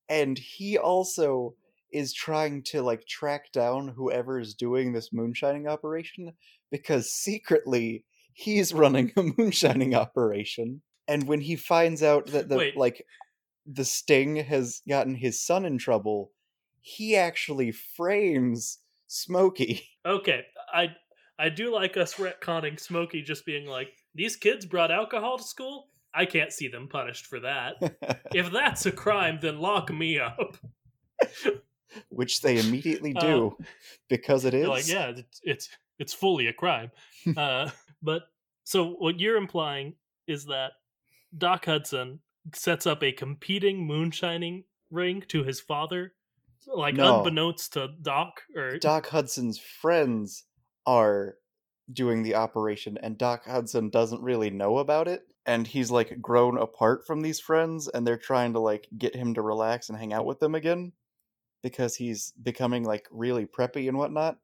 [0.09, 1.55] And he also
[1.93, 6.33] is trying to like track down whoever is doing this moonshining operation
[6.71, 10.83] because secretly he's running a moonshining operation.
[11.09, 12.77] And when he finds out that the Wait.
[12.77, 13.05] like
[13.67, 16.33] the sting has gotten his son in trouble,
[16.81, 19.89] he actually frames Smokey.
[20.05, 20.97] Okay, I
[21.39, 25.91] I do like us retconning Smokey just being like, these kids brought alcohol to school.
[26.13, 27.75] I can't see them punished for that.
[28.35, 30.57] if that's a crime, then lock me up.
[32.09, 33.57] Which they immediately Uh, do
[34.09, 34.69] because it is.
[34.69, 36.91] Like, yeah, it's it's it's fully a crime.
[37.37, 37.71] uh,
[38.03, 38.23] but
[38.65, 39.95] so what you're implying
[40.27, 40.73] is that
[41.37, 42.21] Doc Hudson
[42.55, 46.13] sets up a competing moonshining ring to his father,
[46.67, 47.19] like No.
[47.19, 50.45] unbeknownst to Doc or Doc Hudson's friends
[50.87, 51.37] are
[51.93, 55.23] doing the operation, and Doc Hudson doesn't really know about it.
[55.45, 59.35] And he's like grown apart from these friends, and they're trying to like get him
[59.35, 60.93] to relax and hang out with them again
[61.63, 64.39] because he's becoming like really preppy and whatnot,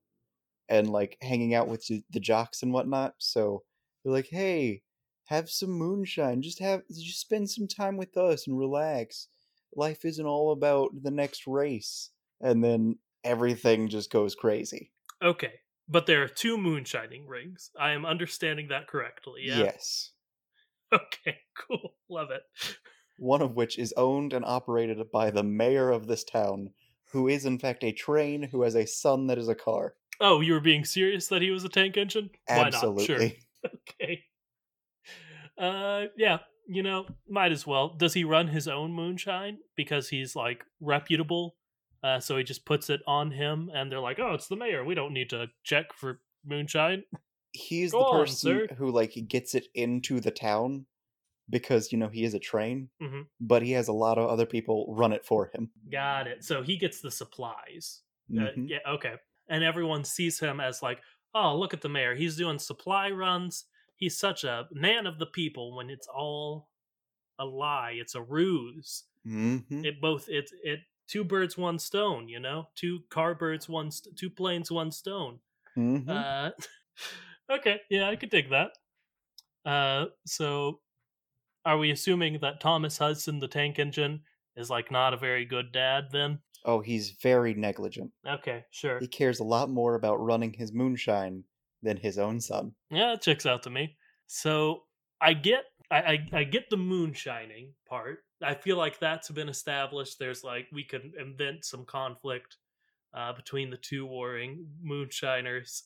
[0.69, 3.15] and like hanging out with the- jocks and whatnot.
[3.19, 3.65] So
[4.05, 4.83] they're like, "Hey,
[5.27, 6.43] have some moonshine.
[6.43, 9.29] Just have just spend some time with us and relax.
[9.75, 12.11] Life isn't all about the next race."
[12.41, 14.93] And then everything just goes crazy.
[15.21, 17.71] Okay, but there are two moonshining rings.
[17.79, 19.43] I am understanding that correctly.
[19.45, 19.59] Yeah.
[19.59, 20.13] Yes.
[20.91, 21.97] Okay, cool.
[22.09, 22.41] Love it.
[23.19, 26.71] One of which is owned and operated by the mayor of this town,
[27.11, 29.95] who is in fact a train who has a son that is a car.
[30.21, 32.31] Oh, you were being serious that he was a tank engine?
[32.47, 33.15] Why Absolutely.
[33.15, 33.21] not?
[33.21, 33.31] Sure.
[34.01, 34.23] Okay.
[35.59, 36.39] Uh, yeah.
[36.69, 37.89] You know, might as well.
[37.89, 41.57] Does he run his own moonshine because he's like reputable?
[42.03, 44.85] Uh, so he just puts it on him, and they're like, "Oh, it's the mayor.
[44.85, 47.03] We don't need to check for moonshine."
[47.53, 50.87] He's Go the on, person who like gets it into the town
[51.51, 53.27] because you know he is a train, Mhm.
[53.41, 55.71] but he has a lot of other people run it for him.
[55.91, 56.45] Got it.
[56.45, 58.03] So he gets the supplies.
[58.31, 58.69] Uh, Mhm.
[58.69, 59.15] yeah, okay.
[59.49, 61.03] And everyone sees him as like,
[61.35, 62.15] oh, look at the mayor.
[62.15, 63.65] He's doing supply runs.
[63.97, 66.69] He's such a man of the people when it's all
[67.39, 67.93] a lie.
[67.93, 69.05] It's a ruse.
[69.27, 69.85] Mhm.
[69.85, 72.69] It both it it two birds one stone, you know?
[72.75, 75.41] Two car birds one st- two planes one stone.
[75.77, 76.09] Mhm.
[76.09, 76.53] Uh
[77.51, 78.73] Okay, yeah, I could dig that.
[79.65, 80.81] Uh so
[81.65, 84.23] are we assuming that Thomas Hudson the tank engine
[84.57, 86.41] is like not a very good dad then?
[86.65, 88.11] oh, he's very negligent.
[88.27, 88.99] Okay, sure.
[89.01, 91.45] He cares a lot more about running his moonshine
[91.83, 92.73] than his own son.
[92.91, 93.97] Yeah, it checks out to me.
[94.27, 94.83] So
[95.21, 98.19] I get I, I I get the moonshining part.
[98.43, 100.19] I feel like that's been established.
[100.19, 102.57] There's like we could invent some conflict
[103.15, 105.85] uh, between the two warring moonshiners.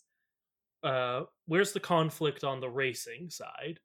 [0.82, 3.78] Uh, where's the conflict on the racing side?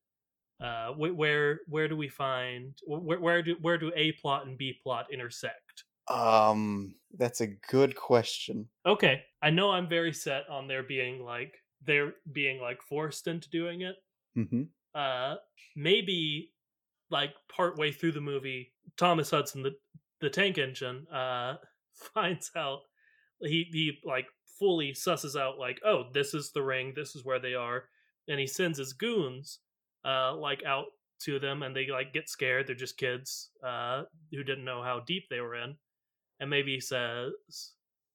[0.59, 4.73] Uh, where where do we find where where do where do A plot and B
[4.81, 5.83] plot intersect?
[6.09, 8.69] Um, that's a good question.
[8.85, 13.49] Okay, I know I'm very set on there being like they're being like forced into
[13.49, 13.95] doing it.
[14.37, 14.63] mm-hmm.
[14.95, 15.35] uh
[15.75, 16.53] maybe
[17.09, 19.75] like partway through the movie thomas hudson the
[20.21, 21.55] the tank engine uh
[22.13, 22.81] finds out
[23.41, 24.27] he he like
[24.59, 27.85] fully susses out like oh this is the ring this is where they are
[28.27, 29.59] and he sends his goons
[30.07, 30.85] uh like out
[31.19, 34.99] to them and they like get scared they're just kids uh who didn't know how
[35.01, 35.75] deep they were in
[36.39, 37.33] and maybe he says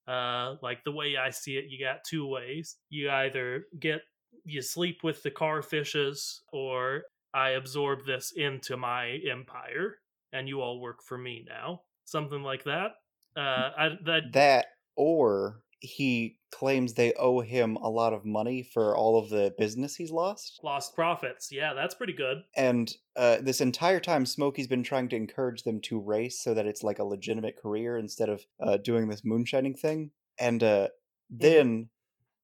[0.09, 4.03] uh like the way i see it you got two ways you either get
[4.45, 9.99] you sleep with the car fishes or I absorb this into my empire
[10.33, 11.83] and you all work for me now.
[12.05, 12.93] Something like that.
[13.37, 14.67] Uh I that That,
[14.97, 19.97] or he claims they owe him a lot of money for all of the business
[19.97, 20.61] he's lost.
[20.63, 21.51] lost profits.
[21.51, 22.45] Yeah, that's pretty good.
[22.57, 26.67] And uh, this entire time, Smokey's been trying to encourage them to race so that
[26.67, 30.11] it's like a legitimate career instead of uh, doing this moonshining thing.
[30.39, 30.89] And uh,
[31.31, 31.89] then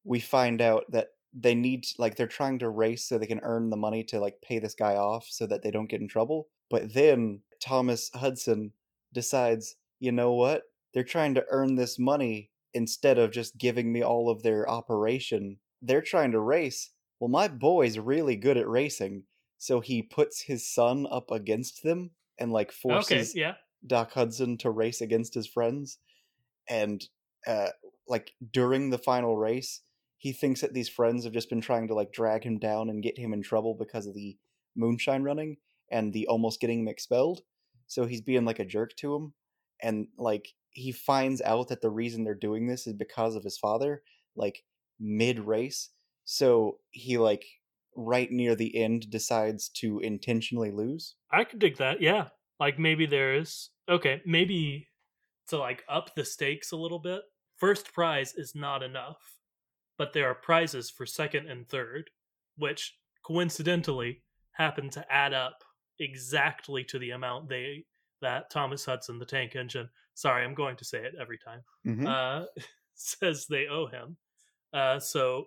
[0.04, 3.68] we find out that they need, like, they're trying to race so they can earn
[3.68, 6.48] the money to, like, pay this guy off so that they don't get in trouble.
[6.70, 8.72] But then Thomas Hudson
[9.12, 10.62] decides, you know what?
[10.94, 15.58] They're trying to earn this money instead of just giving me all of their operation.
[15.80, 16.90] They're trying to race.
[17.20, 19.24] Well, my boy's really good at racing.
[19.58, 23.54] So he puts his son up against them and like forces okay, yeah.
[23.86, 25.98] Doc Hudson to race against his friends.
[26.68, 27.04] And
[27.46, 27.68] uh
[28.06, 29.82] like during the final race,
[30.16, 33.02] he thinks that these friends have just been trying to like drag him down and
[33.02, 34.36] get him in trouble because of the
[34.76, 35.56] moonshine running
[35.90, 37.42] and the almost getting him expelled.
[37.86, 39.34] So he's being like a jerk to him
[39.82, 43.58] and like he finds out that the reason they're doing this is because of his
[43.58, 44.02] father
[44.36, 44.62] like
[45.00, 45.90] mid race.
[46.24, 47.44] So he like
[47.96, 51.16] right near the end decides to intentionally lose.
[51.32, 52.00] I could dig that.
[52.00, 52.28] Yeah.
[52.60, 54.88] Like maybe there's okay, maybe
[55.48, 57.22] to like up the stakes a little bit.
[57.56, 59.18] First prize is not enough,
[59.96, 62.10] but there are prizes for second and third,
[62.56, 64.22] which coincidentally
[64.52, 65.64] happen to add up
[65.98, 67.84] exactly to the amount they
[68.20, 69.88] that Thomas Hudson, the tank engine,
[70.18, 72.06] sorry, I'm going to say it every time, Mhm.
[72.06, 72.46] uh,
[72.94, 74.16] says they owe him.
[74.72, 75.46] Uh, so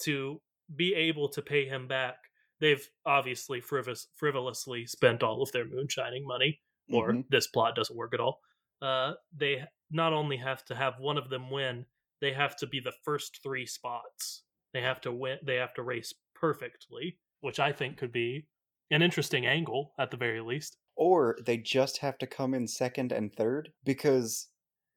[0.00, 0.40] to
[0.76, 2.16] be able to pay him back,
[2.60, 6.60] they've obviously frivol- frivolously spent all of their moonshining money,
[6.92, 7.28] or Mhm.
[7.30, 8.40] this plot doesn't work at all.
[8.82, 11.86] Uh, they not only have to have one of them win,
[12.20, 14.44] they have to be the first three spots.
[14.72, 15.38] They have to win.
[15.42, 18.46] They have to race perfectly, which I think could be
[18.90, 20.78] an interesting angle at the very least.
[21.00, 24.48] Or they just have to come in second and third because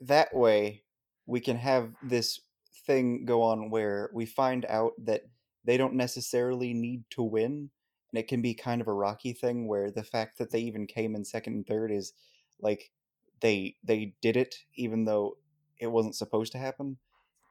[0.01, 0.83] that way
[1.25, 2.41] we can have this
[2.85, 5.21] thing go on where we find out that
[5.63, 7.69] they don't necessarily need to win
[8.11, 10.85] and it can be kind of a rocky thing where the fact that they even
[10.85, 12.13] came in second and third is
[12.61, 12.91] like
[13.39, 15.37] they they did it even though
[15.83, 16.97] it wasn't supposed to happen.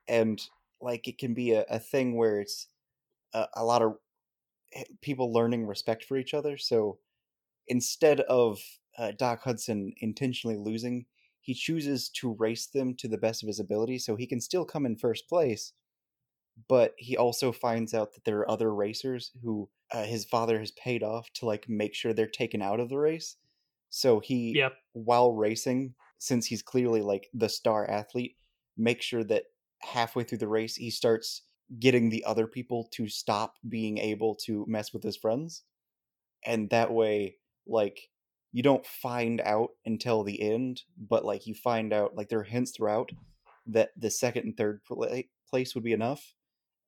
[0.09, 0.41] And
[0.81, 2.69] like it can be a, a thing where it's
[3.35, 3.97] a, a lot of
[4.75, 6.57] eh, people learning respect for each other.
[6.57, 6.99] So
[7.69, 8.61] instead of
[8.99, 11.07] uh, Doc Hudson intentionally losing,
[11.41, 14.65] he chooses to race them to the best of his ability so he can still
[14.65, 15.73] come in first place,
[16.69, 20.71] but he also finds out that there are other racers who uh, his father has
[20.73, 23.37] paid off to like make sure they're taken out of the race.
[23.91, 24.75] So he, Yep.
[24.93, 28.37] while racing, since he's clearly like the star athlete,
[28.77, 29.45] makes sure that
[29.81, 31.43] halfway through the race he starts
[31.79, 35.65] getting the other people to stop being able to mess with his friends,
[36.45, 38.11] and that way, like
[38.53, 42.45] you don't find out until the end, but like you find out like there are
[42.45, 43.11] hints throughout
[43.67, 46.35] that the second and third pla- place would be enough,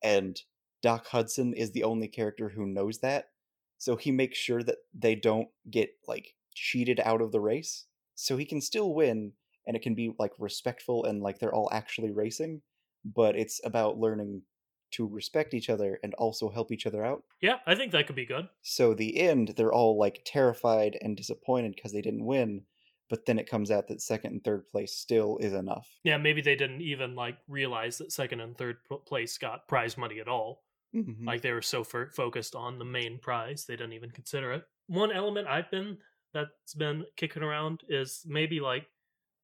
[0.03, 0.39] and
[0.81, 3.29] Doc Hudson is the only character who knows that.
[3.77, 7.85] So he makes sure that they don't get like cheated out of the race.
[8.15, 9.33] So he can still win
[9.67, 12.61] and it can be like respectful and like they're all actually racing,
[13.03, 14.43] but it's about learning
[14.91, 17.23] to respect each other and also help each other out.
[17.41, 18.49] Yeah, I think that could be good.
[18.61, 22.65] So the end, they're all like terrified and disappointed because they didn't win,
[23.09, 25.99] but then it comes out that second and third place still is enough.
[26.03, 30.19] Yeah, maybe they didn't even like realize that second and third place got prize money
[30.19, 30.63] at all.
[30.93, 31.25] Mhm.
[31.25, 34.65] Like they were so f- focused on the main prize, they didn't even consider it.
[34.87, 35.99] One element I've been
[36.33, 38.87] that's been kicking around is maybe like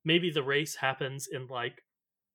[0.04, 1.84] maybe the race happens in like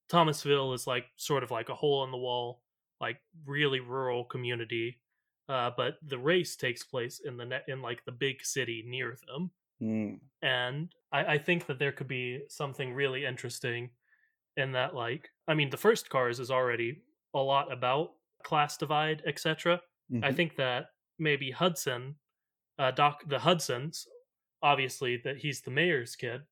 [0.09, 2.63] Thomasville is like sort of like a hole in the wall,
[3.01, 5.01] like really rural community.
[5.49, 9.17] Uh, but the race takes place in the net in like the big city near
[9.29, 10.21] them Mm.
[10.43, 13.91] and I, I think that there could be something really interesting
[14.57, 17.03] in that like i mean the first cars is already
[17.35, 19.81] a lot about class divide etc
[20.23, 20.37] i Mhm.
[20.37, 20.89] think that
[21.19, 22.17] maybe hudson
[22.79, 24.07] uh doc the hudsons
[24.63, 26.43] obviously that he's the mayor's kid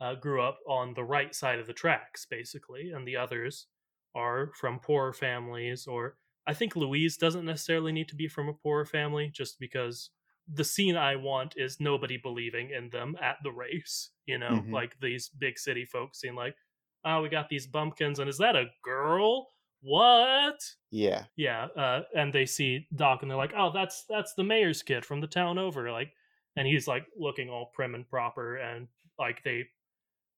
[0.00, 3.68] uh, grew up on the right side of the tracks basically and the others
[4.16, 8.54] are from poorer families or i think louise doesn't necessarily need to be from a
[8.54, 10.10] poorer family just because
[10.48, 14.12] the scene I want is nobody believing in them at the race.
[14.26, 14.72] You know, Mhm.
[14.72, 16.56] like these big city folks seem like,
[17.04, 19.48] oh, we got these bumpkins, and is that a girl?
[19.80, 20.60] What?
[20.92, 21.24] Yeah.
[21.36, 25.04] Yeah, uh, and they see Doc, and they're like, oh, that's that's the mayor's kid
[25.04, 26.12] from the town over, like,
[26.56, 28.88] and he's like looking all prim and proper, and
[29.18, 29.66] like they,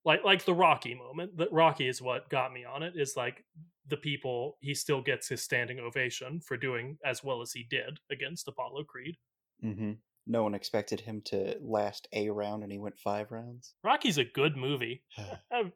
[0.04, 1.36] like like the Rocky moment.
[1.36, 2.94] That Rocky is what got me on it.
[2.96, 3.44] Is like
[3.88, 7.98] the people he still gets his standing ovation for doing as well as he did
[8.10, 9.16] against Apollo Creed.
[9.62, 9.92] hmm
[10.26, 13.74] No one expected him to last a round, and he went five rounds.
[13.82, 15.02] Rocky's a good movie.
[15.54, 15.72] Um,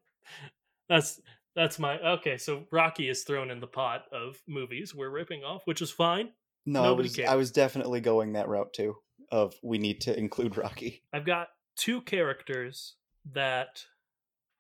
[0.89, 1.21] that's
[1.55, 2.37] that's my okay.
[2.39, 6.31] So Rocky is thrown in the pot of movies we're ripping off, which is fine.
[6.67, 8.97] no, I was I was definitely going that route too.
[9.31, 11.03] Of we need to include Rocky.
[11.13, 12.97] I've got two characters
[13.33, 13.85] that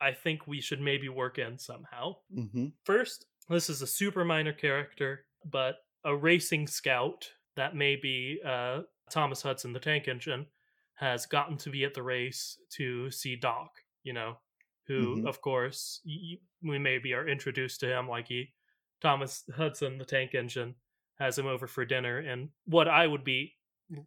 [0.03, 2.17] I think we should maybe work in somehow.
[2.35, 8.41] hmm First, this is a super minor character, but a racing scout that may be
[8.45, 10.47] uh, Thomas Hudson, the tank engine,
[10.95, 13.71] has gotten to be at the race to see Doc,
[14.03, 14.39] you know,
[14.87, 15.27] who, Mhm.
[15.27, 18.55] of course, y- we maybe are introduced to him like he,
[19.01, 20.77] Thomas Hudson, the tank engine,
[21.19, 22.19] has him over for dinner.
[22.19, 23.59] And what I would be,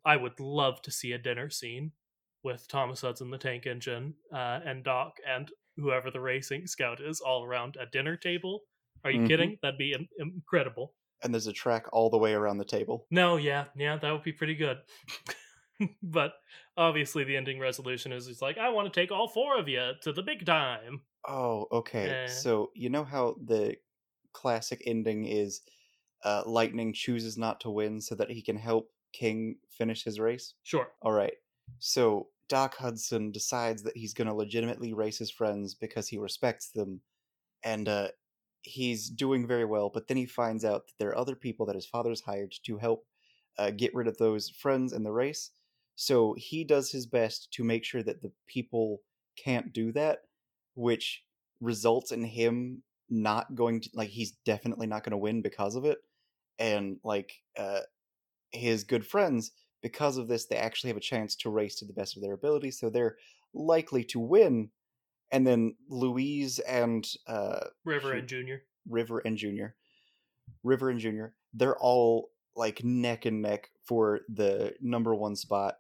[0.03, 1.93] I would love to see a dinner scene
[2.43, 7.21] with Thomas Hudson, the tank engine, uh, and Doc, and whoever the racing scout is,
[7.21, 8.61] all around a dinner table.
[9.03, 9.28] Are you Mhm.
[9.28, 9.59] kidding?
[9.61, 10.95] That'd be in- incredible.
[11.23, 13.07] And there's a track all the way around the table.
[13.11, 14.82] No, yeah, yeah, that would be pretty good.
[16.03, 16.34] but
[16.78, 19.93] obviously, the ending resolution is it's like, I want to take all four of you
[20.01, 21.01] to the big time.
[21.28, 22.09] Oh, okay.
[22.09, 22.28] Eh.
[22.28, 23.76] So you know how the
[24.34, 25.61] classic ending is
[26.23, 30.53] uh, Lightning chooses not to win so that he can help King finish his race?
[30.63, 30.91] Sure.
[31.01, 31.34] All right.
[31.80, 36.69] So Doc Hudson decides that he's going to legitimately race his friends because he respects
[36.69, 37.01] them,
[37.63, 38.09] and uh,
[38.61, 39.89] he's doing very well.
[39.89, 42.77] But then he finds out that there are other people that his father's hired to
[42.77, 43.05] help
[43.57, 45.51] uh, get rid of those friends in the race.
[45.95, 49.01] So he does his best to make sure that the people
[49.37, 50.19] can't do that,
[50.75, 51.23] which
[51.61, 55.85] results in him not going to like he's definitely not going to win because of
[55.85, 55.99] it
[56.57, 57.81] and like uh
[58.51, 59.51] his good friends
[59.82, 62.34] because of this they actually have a chance to race to the best of their
[62.34, 63.15] ability so they're
[63.53, 64.69] likely to win
[65.32, 68.63] and then louise and uh River and Junior.
[68.88, 69.76] river and junior
[70.63, 75.76] river and junior they're all like neck and neck for the number one spot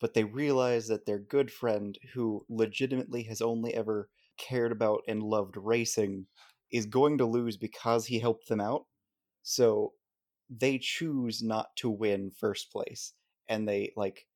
[0.00, 5.22] but they realize that their good friend who legitimately has only ever cared about and
[5.22, 6.26] loved racing
[6.70, 8.84] is going to lose because he helped them out
[9.42, 9.92] so
[10.50, 13.14] they choose not to win first place
[13.48, 14.26] and they like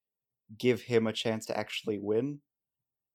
[0.59, 2.41] give him a chance to actually win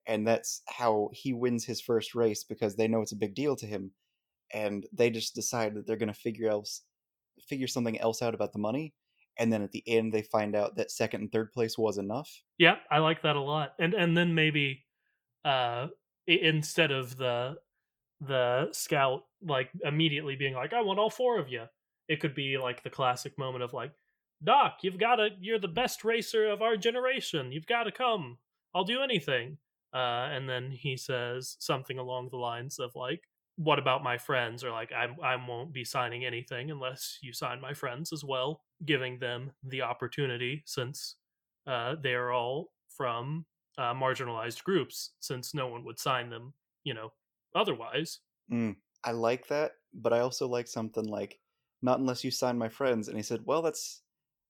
[0.07, 3.55] and that's how he wins his first race because they know it's a big deal
[3.55, 3.91] to him
[4.53, 6.83] and they just decide that they're going to figure else
[7.41, 8.93] figure something else out about the money
[9.37, 12.43] and then at the end they find out that second and third place was enough
[12.57, 13.73] Yeah, I like that a lot.
[13.79, 14.85] And and then maybe
[15.45, 15.87] uh
[16.27, 17.57] instead of the
[18.21, 21.65] the scout like immediately being like, I want all four of you,
[22.07, 23.93] it could be like the classic moment of like,
[24.43, 27.51] Doc, you've got to, you're the best racer of our generation.
[27.51, 28.37] You've got to come.
[28.73, 29.57] I'll do anything.
[29.93, 33.23] Uh, and then he says something along the lines of like,
[33.55, 34.63] what about my friends?
[34.63, 38.61] Or like, I, I won't be signing anything unless you sign my friends as well,
[38.85, 41.15] giving them the opportunity since
[41.65, 43.45] uh, they are all from
[43.77, 47.11] uh, marginalized groups, since no one would sign them, you know,
[47.55, 48.19] otherwise.
[48.51, 51.39] Mm, I like that, but I also like something like,
[51.81, 53.07] not unless you sign my friends.
[53.07, 54.01] And he said, well, that's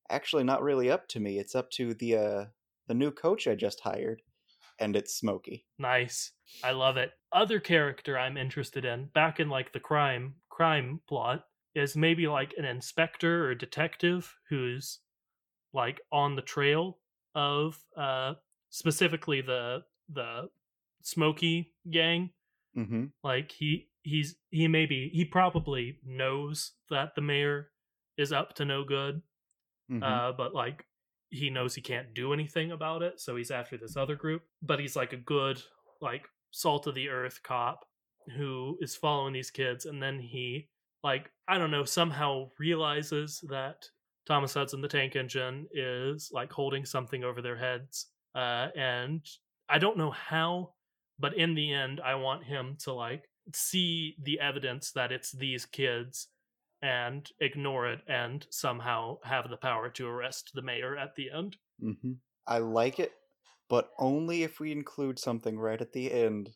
[0.10, 1.39] actually not really up to me.
[1.39, 2.45] It's up to the uh,
[2.88, 4.22] the new coach I just hired,
[4.80, 5.66] and it's Smokey.
[5.78, 6.32] Nice.
[6.64, 7.12] I love it.
[7.32, 11.45] Other character I'm interested in, back in like the crime crime plot,
[11.76, 14.99] is maybe like an inspector or detective who's
[15.74, 16.97] like on the trail
[17.36, 18.34] of uh
[18.70, 20.49] specifically the the
[21.01, 22.32] Smokey gang.
[22.76, 23.05] Mm-hmm.
[23.24, 27.70] Like he he's he maybe he probably knows that the mayor
[28.18, 29.22] is up to no good
[29.92, 30.04] Mm-hmm.
[30.04, 30.86] uh, but like
[31.30, 34.44] he knows he can't do anything about it, so he's after this other group.
[34.62, 35.62] But he's like a good,
[36.02, 37.86] like salt of the earth cop
[38.36, 40.70] who is following these kids, and then he
[41.04, 43.86] like I don't know somehow realizes that
[44.26, 49.26] Thomas Hudson, the tank engine, is like holding something over their heads, uh, and
[49.70, 50.74] I don't know how,
[51.20, 55.66] but in the end, I want him to like see the evidence that it's these
[55.66, 56.28] kids
[56.82, 61.57] and ignore it and somehow have the power to arrest the mayor at the end.
[61.84, 62.13] Mm-hmm.
[62.47, 63.11] I like it,
[63.69, 66.51] but only if we include something right at the end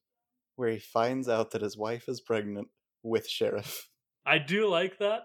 [0.56, 2.68] where he finds out that his wife is pregnant
[3.04, 3.88] with Sheriff.
[4.26, 5.22] I do like that.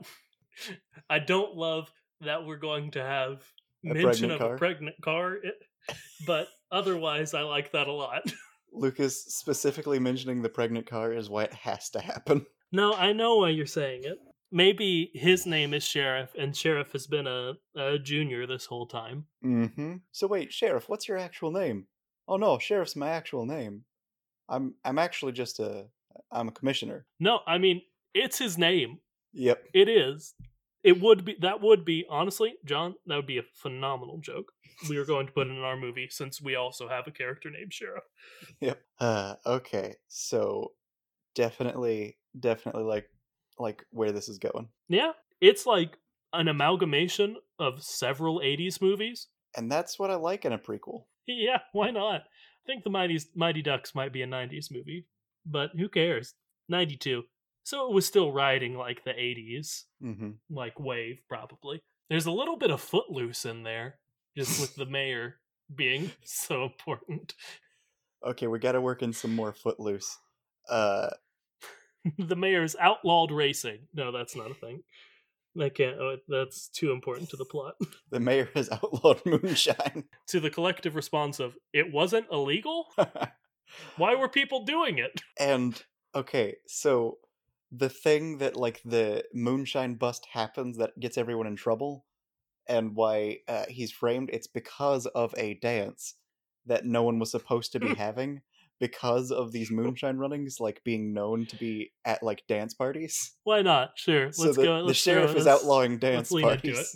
[1.10, 1.90] I don't love
[2.22, 3.42] that we're going to have
[3.84, 4.54] A mention of car?
[4.54, 5.36] a pregnant car,
[6.26, 8.22] but otherwise, I like that a lot.
[8.72, 12.46] Lucas specifically mentioning the pregnant car is why it has to happen.
[12.72, 14.18] no, I know why you're saying it.
[14.52, 19.26] Maybe his name is Sheriff, and Sheriff has been a, a junior this whole time.
[19.44, 19.96] Mm-hmm.
[20.12, 21.86] So wait, Sheriff, what's your actual name?
[22.28, 23.84] Oh no, Sheriff's my actual name.
[24.48, 25.86] I'm I'm actually just a
[26.30, 27.06] I'm a commissioner.
[27.20, 27.82] No, I mean,
[28.14, 28.98] it's his name.
[29.32, 29.64] Yep.
[29.74, 30.34] It is.
[30.82, 34.52] It would be that would be honestly, John, that would be a phenomenal joke.
[34.88, 37.50] We are going to put it in our movie since we also have a character
[37.50, 38.04] named Sheriff.
[38.60, 38.80] Yep.
[39.00, 39.96] Uh okay.
[40.08, 40.72] So
[41.34, 43.08] definitely definitely like
[43.58, 44.68] like where this is going.
[44.88, 45.96] Yeah, it's like
[46.32, 49.28] an amalgamation of several 80s movies.
[49.56, 51.04] And that's what I like in a prequel.
[51.26, 52.22] Yeah, why not?
[52.22, 55.06] I think the Mighty Mighty Ducks might be a 90s movie,
[55.46, 56.34] but who cares?
[56.68, 57.22] 92.
[57.64, 60.30] So it was still riding like the 80s Mm-hmm.
[60.50, 61.82] like wave probably.
[62.10, 63.96] There's a little bit of footloose in there
[64.36, 65.36] just with the mayor
[65.74, 67.34] being so important.
[68.24, 70.18] Okay, we gotta work in some more footloose.
[70.68, 71.08] Uh
[72.18, 73.80] the mayor's outlawed racing.
[73.94, 74.82] No, that's not a thing.
[75.60, 75.98] I can't.
[75.98, 77.74] Oh, that's too important to the plot.
[78.10, 80.04] the mayor has outlawed moonshine.
[80.28, 82.88] to the collective response of "It wasn't illegal.
[83.96, 85.82] Why were people doing it?" and
[86.14, 87.18] okay, so
[87.72, 92.04] the thing that like the moonshine bust happens that gets everyone in trouble
[92.68, 96.14] and why uh, he's framed it's because of a dance
[96.66, 98.40] that no one was supposed to be having
[98.80, 103.62] because of these moonshine runnings like being known to be at like dance parties Why
[103.62, 103.92] not?
[103.96, 104.78] Sure, let's the, go.
[104.78, 106.94] the Let's sheriff go, is let's- outlawing dance let's lean into parties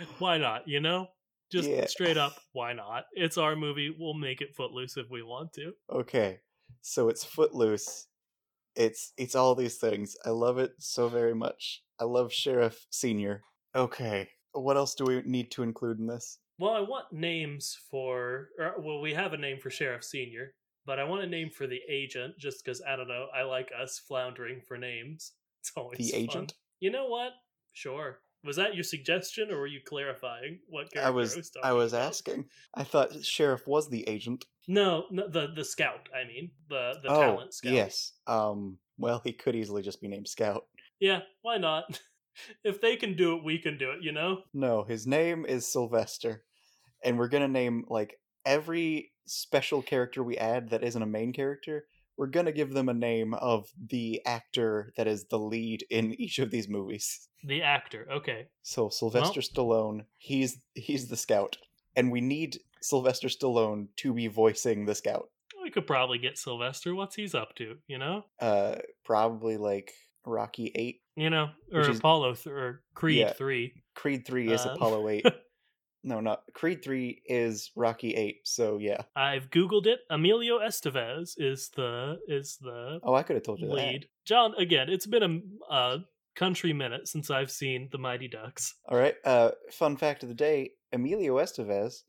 [0.00, 0.08] it.
[0.18, 0.66] Why not?
[0.66, 1.08] You know,
[1.52, 1.86] just Yeah.
[1.86, 2.34] straight up.
[2.52, 3.04] Why not?
[3.12, 3.94] It's our movie.
[3.96, 5.72] We'll make it footloose if we want to.
[5.90, 6.38] okay
[6.80, 8.06] so it's footloose
[8.74, 13.42] it's it's all these things i love it so very much i love sheriff senior
[13.76, 18.48] okay what else do we need to include in this Well, I want names for.
[18.58, 20.54] Or, well, we have a name for Sheriff Senior,
[20.86, 23.26] but I want a name for the agent, just because I don't know.
[23.34, 25.32] I like us floundering for names.
[25.60, 26.20] It's always the fun.
[26.20, 27.30] agent You know what?
[27.72, 28.18] Sure.
[28.44, 32.06] Was that your suggestion, or were you clarifying what character i was i was about?
[32.08, 36.08] asking i thought sheriff was the agent No, no, the the scout.
[36.12, 37.72] I mean, the the oh talent scout.
[37.72, 40.64] yes um well he could easily just be named scout
[40.98, 41.20] Yeah.
[41.42, 42.00] Why not?
[42.64, 44.02] if they can do it, we can do it.
[44.02, 44.42] You know.
[44.52, 46.42] no his name is sylvester
[47.04, 51.84] and we're gonna name like every special character we add that isn't a main character
[52.18, 56.38] we're gonna give them a name of the actor that is the lead in each
[56.38, 58.06] of these movies The actor.
[58.10, 58.46] Okay.
[58.62, 61.56] so sylvester stallone he's he's the scout
[61.96, 65.28] and we need sylvester stallone to be voicing the scout
[65.62, 66.92] We could probably get Sylvester.
[66.94, 67.76] What's he's up to?
[67.86, 68.24] You know.
[68.40, 69.92] uh probably like
[70.26, 73.32] rocky 8 You know, or is- Apollo th- or Creed Yeah.
[73.32, 73.72] three.
[73.94, 75.26] creed 3 is Uh, apollo 8
[76.04, 80.00] no not creed 3 is rocky 8 so yeah I've googled it.
[80.10, 84.08] Emilio Estevez is the is the oh i could have told you that lead.
[84.24, 85.98] John, again, it's been a uh,
[86.36, 88.74] country minute since I've seen the Mighty Ducks.
[88.88, 89.16] All right.
[89.24, 92.02] Uh, fun fact of the day: Emilio Estevez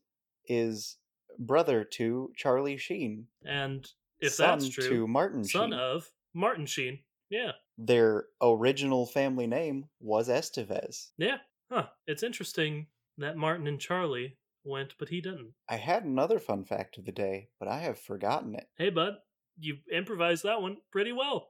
[0.46, 0.96] is
[1.38, 3.84] brother to Charlie Sheen, And
[4.20, 5.78] if son that's true, to Martin son Sheen.
[5.78, 7.00] of Martin Sheen.
[7.30, 7.52] Yeah.
[7.78, 11.10] Their original family name was Estevez.
[11.18, 11.38] Yeah.
[11.70, 11.86] Huh.
[12.06, 12.86] It's interesting
[13.18, 15.52] that Martin and Charlie went, but he didn't.
[15.68, 18.66] I had another fun fact of the day, but I have forgotten it.
[18.76, 19.14] Hey, bud,
[19.58, 21.48] you improvised that one pretty well.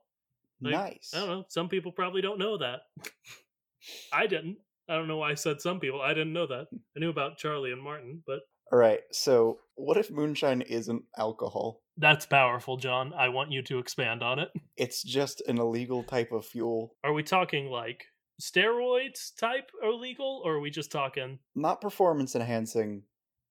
[0.60, 1.10] Like, nice.
[1.14, 1.44] I don't know.
[1.48, 2.80] Some people probably don't know that.
[4.12, 4.56] I didn't.
[4.88, 6.00] I don't know why I said some people.
[6.00, 6.66] I didn't know that.
[6.96, 8.40] I knew about Charlie and Martin, but
[8.72, 9.00] All right.
[9.12, 11.80] So, what if moonshine isn't alcohol?
[11.96, 13.12] that's powerful, John.
[13.14, 14.48] I want you to expand on it.
[14.76, 18.06] It's just an illegal type of fuel, Are we talking like
[18.40, 21.38] steroids type illegal, or are we just talking?
[21.54, 23.04] not performance enhancing.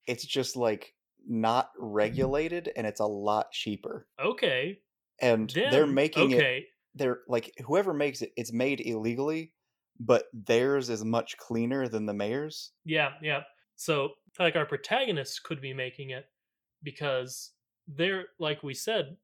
[0.07, 0.95] It's just like
[1.27, 4.07] not regulated, and it's a lot cheaper.
[4.23, 4.79] Okay,
[5.21, 6.65] And then, they're making it okay.
[6.95, 9.53] they're like whoever makes it it's made illegally
[9.99, 13.43] but theirs is much cleaner than the mayor's Yeah, yeah.
[13.75, 14.09] So,
[14.39, 16.25] like, our protagonists could be making it
[16.83, 17.51] because
[17.87, 19.17] they're, like we said,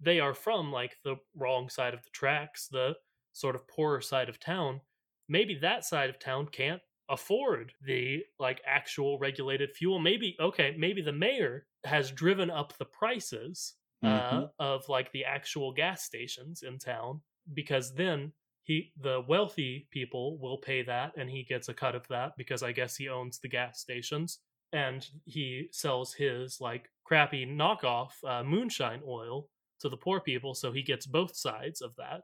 [0.00, 2.96] they are from, like, the wrong side of the tracks, the
[3.32, 4.80] sort of poorer side of town.
[5.28, 9.98] Maybe that side of town can't afford the, like, actual regulated fuel.
[9.98, 14.50] Maybe, okay, maybe the mayor has driven up the prices uh, Mhm.
[14.58, 17.22] of, like, the actual gas stations in town
[17.52, 22.08] because then he the wealthy people will pay that and he gets a cut of
[22.08, 24.40] that because i guess he owns the gas stations
[24.72, 29.50] and he sells his like crappy knockoff uh, moonshine oil
[29.80, 32.22] to the poor people so he gets both sides of that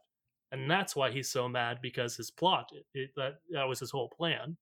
[0.53, 3.91] and that's why he's so mad because his plot it, it, that that was his
[3.91, 4.57] whole plan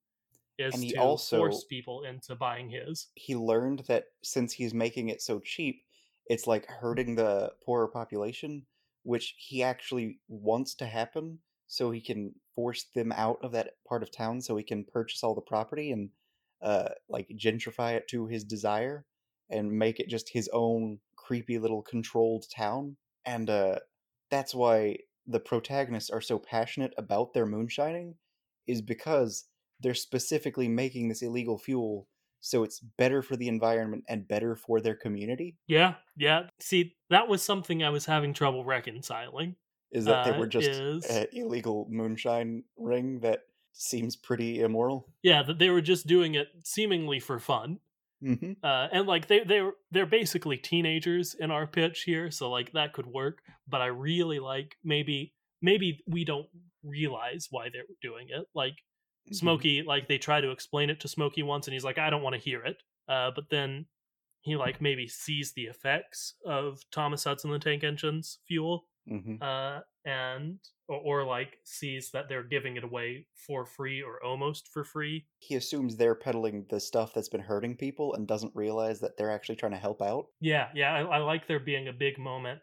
[0.58, 3.08] is And he to also- force people into buying his.
[3.14, 5.82] he learned that since he's making it so cheap
[6.26, 8.66] it's like hurting the poorer population
[9.04, 14.02] which he actually wants to happen so he can force them out of that part
[14.02, 16.10] of town so he can purchase all the property and
[16.60, 19.04] uh like gentrify it to his desire
[19.50, 22.96] and make it just his own creepy little controlled town.
[23.24, 23.78] And uh
[24.30, 28.14] that's why the protagonists are so passionate about their moonshining
[28.66, 29.44] is because
[29.80, 32.08] they're specifically making this illegal fuel
[32.40, 35.56] so it's better for the environment and better for their community.
[35.66, 36.44] Yeah yeah.
[36.60, 39.56] See that was something i was having trouble reconciling.
[39.90, 43.40] Is that they Uh, were just is- an illegal moonshine ring that
[43.72, 45.08] seems pretty immoral?
[45.22, 47.80] Yeah that they were just doing it seemingly for fun
[48.22, 48.52] mm-hmm.
[48.62, 52.92] uh, and like they they they're basically teenagers in our pitch here, so like that
[52.92, 53.38] could work.
[53.66, 56.46] But I really like maybe maybe we don't
[56.82, 58.46] realize why they're doing it.
[58.54, 58.74] Like
[59.28, 59.34] Mm-hmm.
[59.34, 62.22] Smokey, like they try to explain it to Smokey once, and he's like, I don't
[62.22, 62.76] want to hear it.
[63.08, 63.86] Uh, but then
[64.40, 69.80] he like maybe sees the effects of Thomas Hudson the Tank Engine's fuel, hmm uh,
[70.04, 70.58] and
[70.88, 75.26] or, or like sees that they're giving it away for free or almost for free.
[75.38, 79.30] he assumes they're peddling the stuff that's been hurting people and doesn't realize that they're
[79.30, 82.60] actually trying to help out Yeah, yeah, I, I like there being a big moment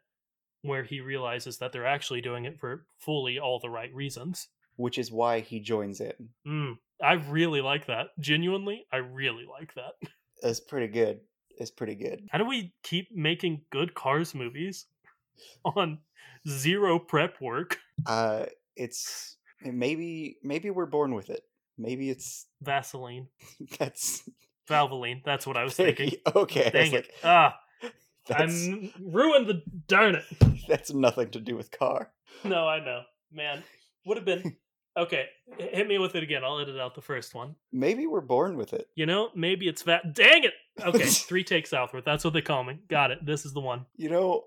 [0.62, 4.48] where he realizes that they're actually doing it for fully all the right reasons.
[4.78, 6.74] which is why he joins in Mm,
[7.04, 8.08] I really like that.
[8.20, 9.94] Genuinely, I really like that.
[10.44, 11.20] it's pretty good
[11.58, 14.88] it's pretty good How do we keep making good Cars movies
[15.66, 16.00] on
[16.48, 17.80] zero prep work?
[18.06, 21.42] uh it's maybe maybe we're born with it
[21.78, 23.28] maybe it's Vaseline,
[23.80, 24.28] that's
[24.70, 25.22] Valvoline.
[25.24, 26.12] That's what I was thinking.
[26.36, 26.94] okay I Dang it!
[26.94, 27.60] like, Ah,
[28.28, 30.24] that's, I'm ruined the darn it.
[30.68, 32.12] that's nothing to do with car
[32.44, 33.64] No, I know, man.
[34.06, 34.58] Would have been
[34.98, 35.26] okay.
[35.58, 36.44] Hit me with it again.
[36.44, 37.56] I'll edit out the first one.
[37.72, 40.14] maybe we're born with it You know, maybe it's that.
[40.16, 40.54] Dang it!
[40.84, 42.04] Okay, three takes southward.
[42.06, 42.80] That's what they call me.
[42.90, 43.26] Got it.
[43.26, 43.86] This is the one.
[43.96, 44.44] you know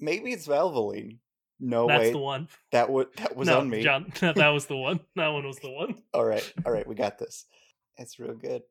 [0.00, 1.18] maybe it's valvoline
[1.60, 2.48] no That's wait the one.
[2.72, 4.12] that would that was no, on me John.
[4.20, 5.00] That, was the one.
[5.16, 6.02] That one was the one.
[6.14, 7.46] all right all right we got this
[7.96, 8.62] it's real good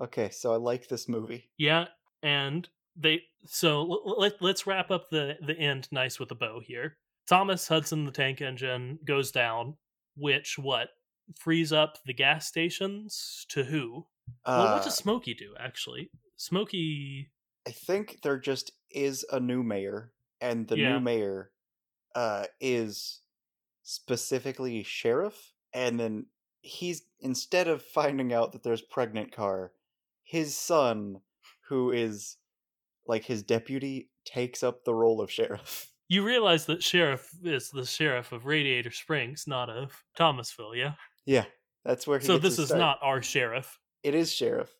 [0.00, 1.86] okay so i like this movie Yeah,
[2.22, 3.22] and they.
[3.46, 3.82] So
[4.18, 6.96] let let's wrap up the the end nice with a bow here.
[7.28, 9.76] Thomas Hudson, the tank engine, goes down,
[10.16, 10.88] which what
[11.38, 14.06] frees up the gas stations to who?
[14.46, 16.10] well, what Uh, does Smokey do actually?
[16.36, 17.30] Smokey.
[17.66, 20.94] I think there just is a new mayor, and the Yeah.
[20.94, 21.50] new mayor
[22.18, 23.20] uh, is
[23.84, 25.52] specifically sheriff.
[25.72, 26.26] And then
[26.62, 29.70] he's instead of finding out that there's pregnant car,
[30.24, 31.20] his son,
[31.68, 32.36] who is
[33.06, 35.90] like his deputy, takes up the role of sheriff.
[36.10, 40.94] You realize that sheriff is the sheriff of Radiator Springs, not of Thomasville, yeah.
[41.26, 41.44] Yeah,
[41.84, 42.24] that's where he.
[42.24, 42.78] So this his is start.
[42.78, 43.78] not our sheriff.
[44.02, 44.70] It is sheriff,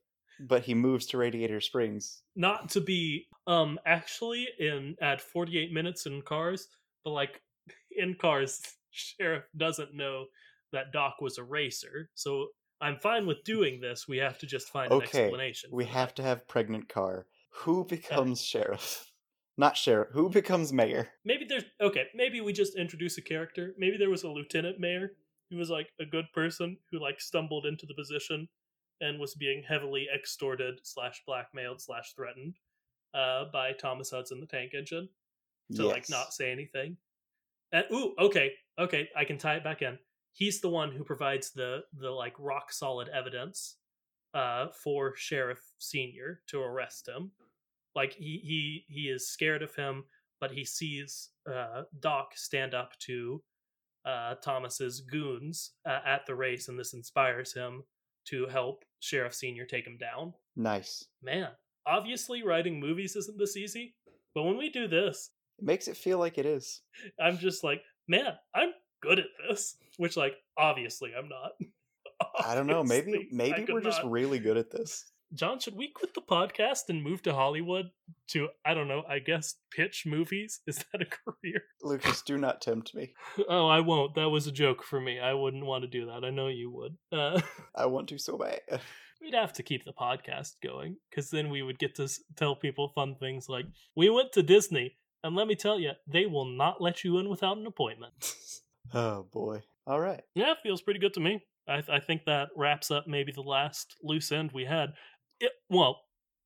[0.40, 2.22] but he moves to Radiator Springs.
[2.34, 6.68] Not to be um actually in at 48 minutes in cars,
[7.04, 7.40] but like
[7.96, 10.26] in cars, sheriff doesn't know
[10.72, 12.10] that Doc was a racer.
[12.14, 12.48] So
[12.80, 14.06] I'm fine with doing this.
[14.06, 15.70] We have to just find an Okay, explanation.
[15.72, 17.26] We have to have pregnant car.
[17.50, 19.10] Who becomes sheriff?
[19.56, 20.10] Not sheriff.
[20.12, 21.08] Who becomes mayor?
[21.24, 22.04] Maybe there's okay.
[22.14, 23.74] Maybe we just introduce a character.
[23.76, 25.12] Maybe there was a lieutenant mayor
[25.50, 28.48] who was like a good person who like stumbled into the position
[29.00, 32.54] and was being heavily extorted slash blackmailed slash threatened
[33.14, 35.08] uh, by Thomas Hudson, the tank engine,
[35.76, 36.96] to like not say anything.
[37.72, 39.98] And ooh, okay, okay, I can tie it back in.
[40.32, 43.76] He's the one who provides the the like rock solid evidence
[44.34, 47.32] uh, for Sheriff Senior to arrest him.
[47.94, 50.04] Like he he he is scared of him,
[50.40, 53.42] but he sees uh, Doc stand up to
[54.04, 57.82] uh, Thomas's goons uh, at the race, and this inspires him
[58.28, 60.32] to help Sheriff Senior take him down.
[60.56, 61.04] Nice.
[61.22, 61.48] Man,
[61.86, 63.94] obviously writing movies isn't this easy,
[64.34, 66.80] but when we do this, It makes it feel like it is.
[67.20, 68.70] I'm just like, man, I'm
[69.02, 69.76] good at this.
[69.96, 71.52] Which, like, obviously, I'm not.
[72.44, 72.82] I don't know.
[72.84, 74.10] Maybe maybe we're just not.
[74.10, 75.04] really good at this.
[75.34, 77.90] John, should we quit the podcast and move to Hollywood
[78.28, 80.60] to, I don't know, I guess pitch movies?
[80.66, 81.64] Is that a career?
[81.82, 83.12] Lucas, do not tempt me.
[83.46, 84.14] Oh, I won't.
[84.14, 85.20] That was a joke for me.
[85.20, 86.24] I wouldn't want to do that.
[86.24, 86.96] I know you would.
[87.12, 87.40] Uh,
[87.76, 88.60] I want to so bad.
[89.20, 92.56] we'd have to keep the podcast going because then we would get to s- tell
[92.56, 96.44] people fun things like, we went to Disney, and let me tell you, they will
[96.44, 98.12] not let you in without an appointment.
[98.94, 99.62] oh boy.
[99.86, 100.22] All right.
[100.34, 101.42] Yeah, feels pretty good to me.
[101.66, 104.90] I, I think that wraps up maybe the last loose end we had.
[105.40, 106.02] It, well,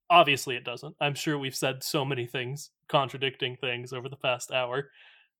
[0.09, 0.95] obviously it doesn't.
[1.01, 4.89] I'm sure we've said so many things, contradicting things over the past hour.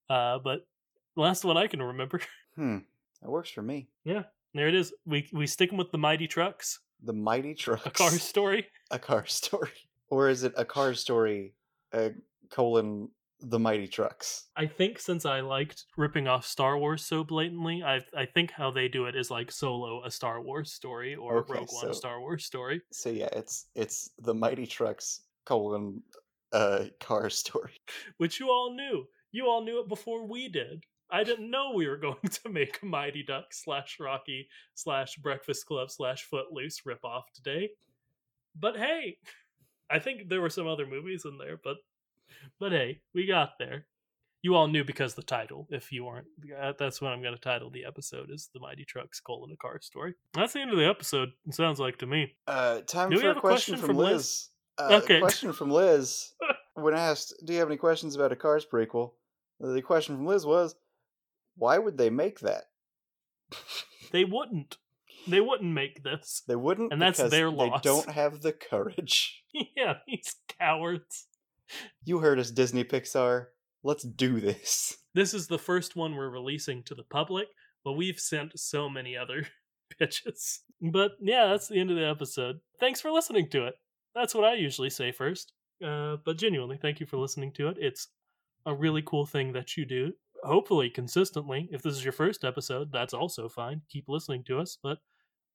[0.09, 0.67] Uh, but
[1.15, 2.19] last one I can remember,
[2.55, 2.79] Hmm.
[3.21, 3.87] That works for me.
[4.03, 4.23] Yeah.
[4.53, 4.93] There it is.
[5.05, 7.85] We we sticking with the mighty trucks, The Mighty Trucks.
[7.85, 8.67] a car story.
[8.91, 9.71] A car story.
[10.09, 11.55] Or is it a car story?
[11.91, 12.09] Uh,
[12.51, 13.09] colon
[13.43, 14.45] the Mighty Trucks.
[14.55, 18.71] I think since I liked ripping off Star Wars so blatantly, I I think how
[18.71, 21.93] they do it is like solo a Star Wars story or Okay, Rogue One a
[21.93, 22.81] so- Star Wars story.
[22.91, 26.01] So yeah, it's it's the Mighty Trucks colon
[26.51, 27.73] uh car story.
[28.17, 29.05] which you all knew.
[29.31, 30.83] You all knew it before we did.
[31.11, 35.65] I didn't know we were going to make a Mighty Duck slash Rocky slash Breakfast
[35.65, 37.69] Club slash Footloose ripoff today.
[38.55, 39.17] But hey,
[39.89, 41.77] I think there were some other movies in there, but
[42.59, 43.85] but hey, we got there.
[44.41, 45.67] You all knew because the title.
[45.69, 46.27] If you weren't,
[46.59, 49.57] uh, that's what I'm going to title the episode: is the Mighty Trucks colon a
[49.57, 50.15] car story.
[50.33, 51.31] That's the end of the episode.
[51.47, 52.35] It sounds like to me.
[52.47, 54.11] Uh time Do we for have a question, question from from Liz.
[54.13, 54.49] Liz?
[54.77, 55.19] Uh, Okay.
[55.19, 56.33] question from Liz.
[56.73, 59.13] when asked, "Do you have any questions about a Cars prequel?"
[59.59, 60.75] The question from Liz was,
[61.55, 62.65] "Why would they make that?"
[64.11, 64.77] They wouldn't.
[65.27, 66.43] They wouldn't make this.
[66.47, 69.43] They wouldn't, And that's because their They don't have the courage.
[69.53, 71.27] yeah, these cowards.
[72.05, 73.47] You heard us, Disney Pixar.
[73.83, 74.97] Let's do this.
[75.15, 77.45] This is the first one we're releasing to the public,
[77.85, 79.45] but we've sent so many other
[79.99, 80.61] pitches.
[80.81, 82.55] But yeah, that's the end of the episode.
[82.79, 83.75] Thanks for listening to it.
[84.15, 85.53] That's what I usually say first.
[85.85, 87.77] Uh, but genuinely, thank you for listening to it.
[87.79, 88.07] It's
[88.65, 90.13] a really cool thing that you do.
[90.43, 91.69] Hopefully, consistently.
[91.71, 93.81] If this is your first episode, that's also fine.
[93.89, 94.79] Keep listening to us.
[94.81, 94.97] But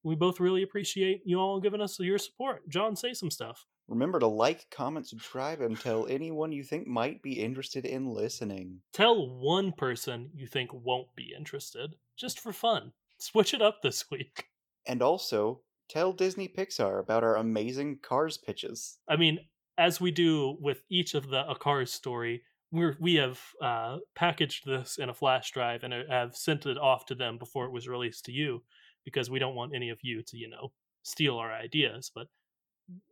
[0.03, 2.67] we both really appreciate you all giving us your support.
[2.69, 3.65] John, say some stuff.
[3.89, 8.81] Remember to like, comment, subscribe, and tell anyone you think might be interested in listening.
[8.93, 12.91] Tell one person you think won't be interested, just for fun.
[13.17, 14.45] Switch it up this week.
[14.85, 18.99] And also, tell Disney Pixar about our amazing Cars pitches.
[19.07, 19.39] I mean,
[19.77, 24.67] as we do with each of the A Cars story, we're, we have uh, packaged
[24.67, 27.71] this in a flash drive and uh, have sent it off to them before it
[27.71, 28.61] was released to you
[29.03, 30.71] because we don't want any of you to, you know,
[31.01, 32.11] steal our ideas.
[32.13, 32.27] But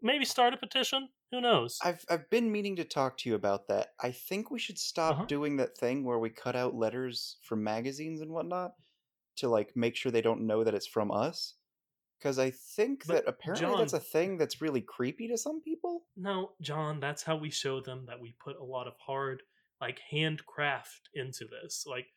[0.01, 1.09] maybe start a petition.
[1.31, 1.79] Who knows?
[1.83, 3.89] I've I've been meaning to talk to you about that.
[4.01, 5.25] I think we should stop Uh-huh.
[5.25, 8.71] doing that thing where we cut out letters from magazines and whatnot
[9.37, 11.55] to like make sure they don't know that it's from us.
[12.17, 16.07] Because I think But, that apparently that's a thing that's really creepy to some people.
[16.15, 19.43] No, John, that's how we show them that we put a lot of hard,
[19.79, 21.85] like, handcraft into this.
[21.85, 22.07] Like,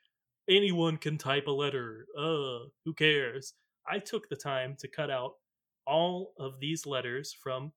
[0.48, 2.06] anyone can type a letter.
[2.16, 3.52] Uh, who cares?
[3.86, 5.34] I took the time to cut out
[5.90, 7.72] all of these letters from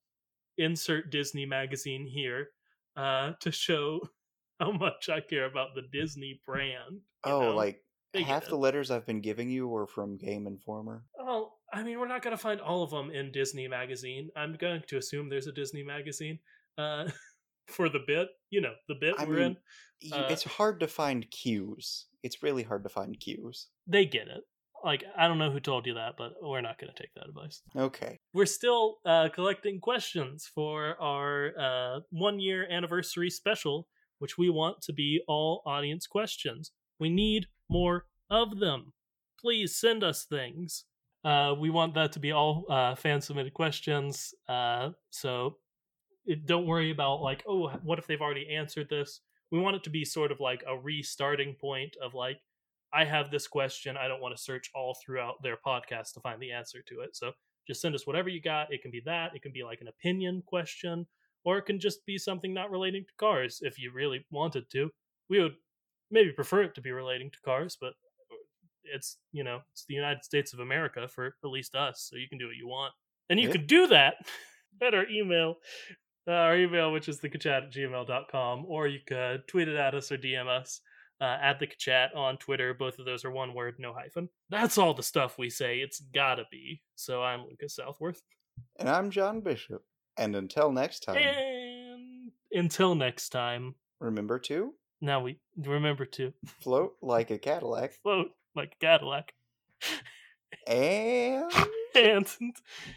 [0.57, 2.49] insert Disney magazine here
[2.95, 3.99] uh, to show
[4.59, 7.01] how much I care about the Disney brand.
[7.24, 7.55] Oh, know?
[7.55, 7.82] like
[8.22, 11.03] half the letters I've been giving you were from Game Informer.
[11.18, 14.30] Well, I mean, we're not going to find all of them in Disney Magazine.
[14.36, 16.38] I'm going to assume there's a Disney Magazine
[16.78, 17.05] uh,
[17.68, 18.30] for the bit.
[18.51, 19.57] You know, the bit I we're mean,
[20.03, 20.14] in.
[20.14, 22.05] Uh, it's hard to find cues.
[22.22, 23.68] It's really hard to find cues.
[23.88, 24.43] They get it.
[24.84, 27.27] Like, I don't know who told you that, but we're not going to take that
[27.29, 27.61] advice.
[27.75, 28.19] Okay.
[28.34, 33.88] We're still uh, collecting questions for our uh, one year anniversary special,
[34.19, 36.71] which we want to be all audience questions.
[36.99, 38.93] We need more of them.
[39.43, 40.86] please send us things.
[41.23, 44.34] Uh, we want that to be all uh, fan submitted questions.
[44.47, 45.57] Uh, so
[46.25, 49.21] it, don't worry about like, oh, what if they've already answered this?
[49.51, 52.38] We want it to be sort of like a restarting point of like,
[52.93, 53.97] I have this question.
[53.97, 57.15] I don't want to search all throughout their podcast to find the answer to it.
[57.15, 57.31] So
[57.67, 58.71] just send us whatever you got.
[58.73, 59.35] It can be that.
[59.35, 61.07] It can be like an opinion question,
[61.43, 64.89] or it can just be something not relating to cars if you really wanted to.
[65.29, 65.55] We would
[66.11, 67.93] maybe prefer it to be relating to cars, but
[68.83, 72.27] it's you know it's the United States of America for at least us, so you
[72.27, 72.93] can do what you want,
[73.29, 73.53] and you Yeah.
[73.53, 74.15] can do that
[74.81, 75.55] at our email,
[76.27, 80.11] uh, our email which is thekachat at gmail.com, or you could tweet it at us
[80.11, 80.81] or DM us
[81.24, 82.74] uh, at the chat on Twitter.
[82.74, 84.28] Both of those are one word, no hyphen.
[84.49, 85.78] That's all the stuff we say.
[85.78, 86.82] It's gotta be.
[86.95, 88.21] So I'm Lucas Southworth,
[88.78, 89.84] And I'm John Bishop.
[90.17, 93.76] And until next time, and until next time.
[93.99, 99.34] remember to Now we remember to float like a Cadillac float like a Cadillac
[100.67, 101.51] and
[101.95, 102.28] and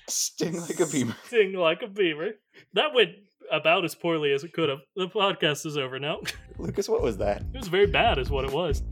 [0.09, 1.17] sting like a beaver.
[1.27, 2.33] sting like a beaver.
[2.75, 3.11] That went
[3.53, 4.81] about as poorly as it could have.
[4.95, 6.21] The podcast is over now.
[6.59, 7.43] Lucas, what was that?
[7.55, 8.83] It was very bad, is what it was.